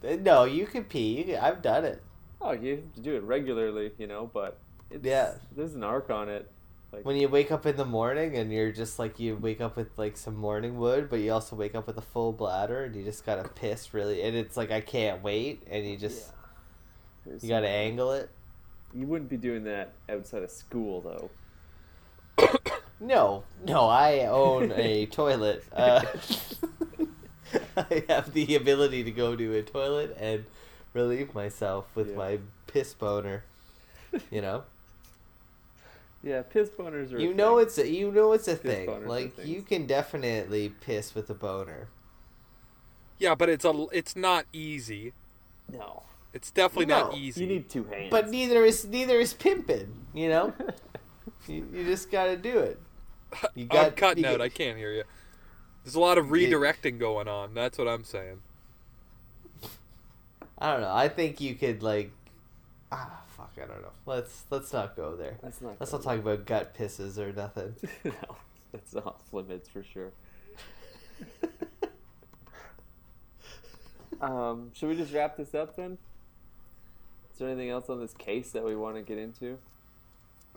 [0.06, 1.18] Uh, No, you can pee.
[1.18, 2.02] You can, I've done it.
[2.40, 4.58] Oh, you have to do it regularly, you know, but
[4.90, 5.34] it's, Yeah.
[5.56, 6.50] there's an arc on it.
[6.92, 9.76] Like, When you wake up in the morning and you're just like you wake up
[9.76, 12.96] with like some morning wood, but you also wake up with a full bladder and
[12.96, 16.32] you just gotta piss really, and it's like I can't wait, and you just
[17.26, 18.30] there's you gotta angle it.
[18.94, 21.30] You wouldn't be doing that outside of school, though.
[23.00, 25.64] No, no, I own a toilet.
[25.72, 26.02] Uh,
[27.76, 30.44] I have the ability to go to a toilet and
[30.94, 32.16] relieve myself with Yeah.
[32.16, 33.44] my piss boner.
[34.30, 34.64] You know,
[36.22, 37.18] Yeah, piss boners are.
[37.18, 37.66] a you know thing.
[37.66, 39.06] it's a, you know it's a Piss thing.
[39.06, 41.88] Like you can definitely piss with a boner.
[43.18, 45.12] Yeah, but it's a, it's not easy.
[45.72, 46.02] no.
[46.34, 47.40] It's definitely not easy.
[47.42, 48.08] You need two hands.
[48.10, 49.94] But neither is neither is pimping.
[50.14, 50.52] You know,
[51.48, 52.78] you, you just gotta do it.
[53.54, 54.38] You I'm got cutting you out.
[54.38, 55.04] get- I can't hear you.
[55.84, 57.54] There's a lot of You get- redirecting going on.
[57.54, 58.40] That's what I'm saying.
[60.58, 60.92] I don't know.
[60.92, 62.10] I think you could like.
[62.90, 63.52] Ah, fuck.
[63.56, 63.92] I don't know.
[64.06, 65.38] Let's let's not go there.
[65.42, 65.76] That's not.
[65.78, 66.04] Let's good.
[66.04, 67.74] not talk about gut pisses or nothing.
[68.04, 68.12] no,
[68.72, 70.10] that's off limits for sure.
[74.20, 75.98] um, should we just wrap this up then?
[77.38, 79.58] Is there anything else on this case that we want to get into?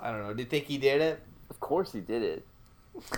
[0.00, 0.32] I don't know.
[0.32, 1.20] Do you think he did it?
[1.50, 2.46] Of course he did it.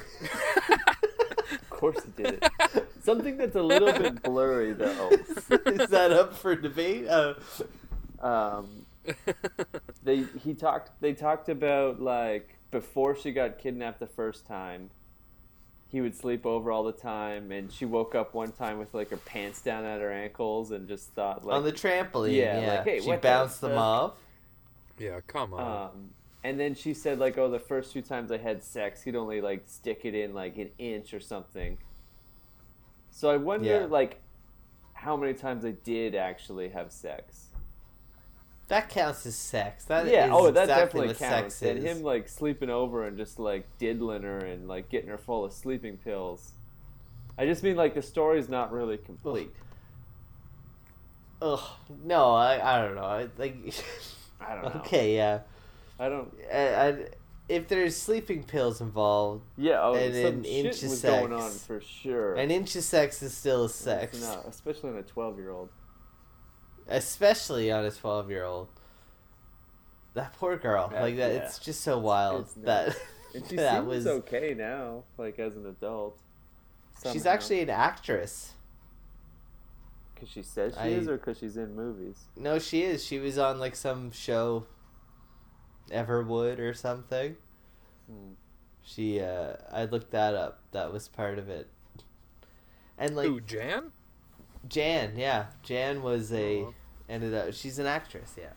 [1.53, 2.87] Of course he did it.
[3.03, 5.11] Something that's a little bit blurry though.
[5.67, 7.07] Is that up for debate?
[7.07, 7.35] Uh,
[8.21, 8.87] Um,
[10.03, 10.93] they he talked.
[11.03, 14.89] They talked about like before she got kidnapped the first time.
[15.93, 19.11] He would sleep over all the time, and she woke up one time with like
[19.11, 22.73] her pants down at her ankles, and just thought like, on the trampoline, Yeah, yeah.
[22.77, 23.79] like, hey, she what the bounced them fuck?
[23.79, 24.13] off.
[24.99, 25.61] yeah, come on.
[25.91, 26.11] Um,
[26.45, 29.41] and then she said like, oh, the first few times I had sex, he'd only
[29.43, 31.77] like stick it in like an inch or something.
[33.11, 33.87] So I wonder Yeah.
[33.87, 34.19] like
[34.95, 37.42] how many times i did actually have sex.
[38.73, 39.85] That counts as sex.
[39.85, 41.57] That yeah, is oh, that exactly definitely what counts.
[41.57, 45.19] sex And him like sleeping over and just like diddling her and like getting her
[45.19, 46.53] full of sleeping pills.
[47.37, 49.51] I just mean like the story's not really complete.
[51.43, 51.61] Ugh,
[52.03, 53.03] no, I, I don't know.
[53.03, 53.57] I, like,
[54.41, 54.81] I don't know.
[54.81, 55.41] okay, yeah.
[56.01, 56.33] I don't.
[56.51, 56.97] I, I,
[57.51, 61.83] if there's sleeping pills involved, Yeah, oh, And some an shit was going on for
[61.83, 62.37] sure.
[62.37, 65.69] an inch of sex is still a sex, not, especially in a twelve-year-old.
[66.89, 68.69] Especially on a twelve year old.
[70.15, 71.33] That poor girl, Yeah, like that.
[71.33, 71.39] yeah.
[71.39, 72.97] It's just so wild It's that.
[73.35, 74.07] And she that seems was.
[74.07, 76.21] okay now, like as an adult.
[77.11, 78.53] She's actually an actress.
[80.15, 82.19] because she says she I- is, or because she's in movies.
[82.37, 83.03] No, she is.
[83.03, 84.67] She was on like some show,
[85.91, 87.37] Everwood or something.
[88.07, 88.33] Hmm.
[88.85, 90.61] She, uh, I looked that up.
[90.73, 91.69] That was part of it.
[92.99, 93.93] And like Who, Jan?
[94.69, 96.75] Jan, yeah, Jan was a Oh.
[97.09, 97.53] ended up.
[97.53, 98.53] She's an actress, yeah.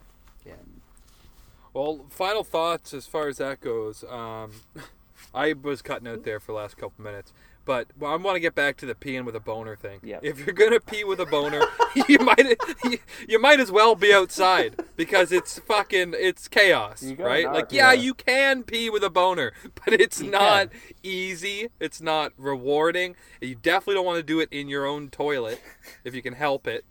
[1.73, 4.03] Well, final thoughts as far as that goes.
[4.05, 4.51] Um,
[5.33, 7.33] I was cutting out there for the last couple minutes,
[7.65, 9.99] but well, I want to get back to the peeing with a boner thing.
[10.03, 10.19] Yep.
[10.23, 11.61] If you're gonna pee with a boner,
[12.07, 12.55] you might
[12.85, 12.97] you,
[13.27, 17.51] you might as well be outside because it's fucking it's chaos, right?
[17.51, 18.01] Like, yeah, yeah.
[18.01, 19.51] you can pee with a boner,
[19.83, 20.69] but it's You not
[21.03, 21.69] easy.
[21.79, 23.15] It's not rewarding.
[23.41, 25.61] You definitely don't want to do it in your own toilet
[26.03, 26.85] if you can help it.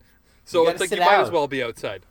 [0.45, 2.03] So it's like you sit might as well be outside.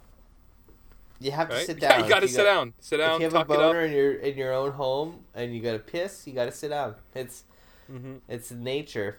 [1.19, 1.65] You have to Right?
[1.65, 2.03] sit Yeah, down.
[2.03, 2.73] you got to sit got- down.
[2.79, 3.19] Sit If down.
[3.21, 3.57] you have a tuck it up.
[3.59, 6.51] boner in your in your own home and you got to piss, you got to
[6.51, 6.95] sit down.
[7.15, 7.43] It's
[7.87, 9.17] hmm it's nature.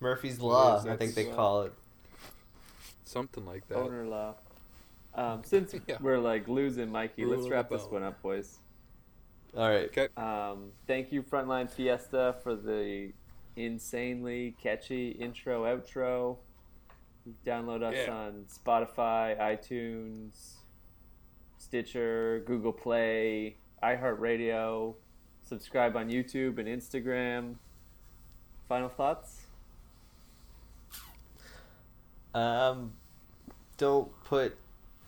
[0.00, 1.72] Murphy's law, is, I think they call it.
[3.04, 3.78] Something like that.
[3.78, 4.34] Owner law.
[5.14, 5.98] Um, since Yeah.
[6.00, 8.58] we're like losing Mikey, let's wrap this one up, boys.
[9.56, 9.84] All right.
[9.96, 10.08] Okay.
[10.16, 13.12] Um, thank you, Frontline Fiesta, for the
[13.56, 16.38] insanely catchy intro outro.
[17.46, 18.12] Download us Yeah.
[18.12, 20.54] on Spotify, iTunes,
[21.58, 24.96] Stitcher, Google Play, iHeartRadio.
[25.46, 27.54] Subscribe on YouTube and Instagram.
[28.68, 29.42] Final thoughts?
[32.34, 32.92] Um,
[33.76, 34.56] don't put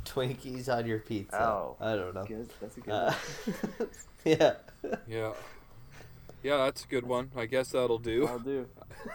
[0.05, 1.41] Twinkies on your pizza.
[1.43, 1.77] Oh.
[1.81, 2.25] I don't know.
[2.25, 2.49] Good.
[2.61, 3.13] That's a good Uh,
[3.79, 3.89] one.
[4.25, 4.55] yeah.
[5.09, 5.33] Yeah.
[6.43, 7.31] Yeah, that's a good one.
[7.35, 8.27] I guess that'll do.
[8.29, 8.67] I'll do.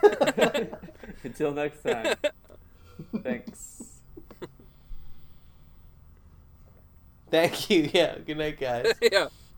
[1.23, 2.15] Until next time.
[3.23, 3.83] Thanks.
[7.29, 7.89] Thank you.
[7.93, 8.17] Yeah.
[8.25, 8.91] Good night, guys.
[9.01, 9.27] yeah.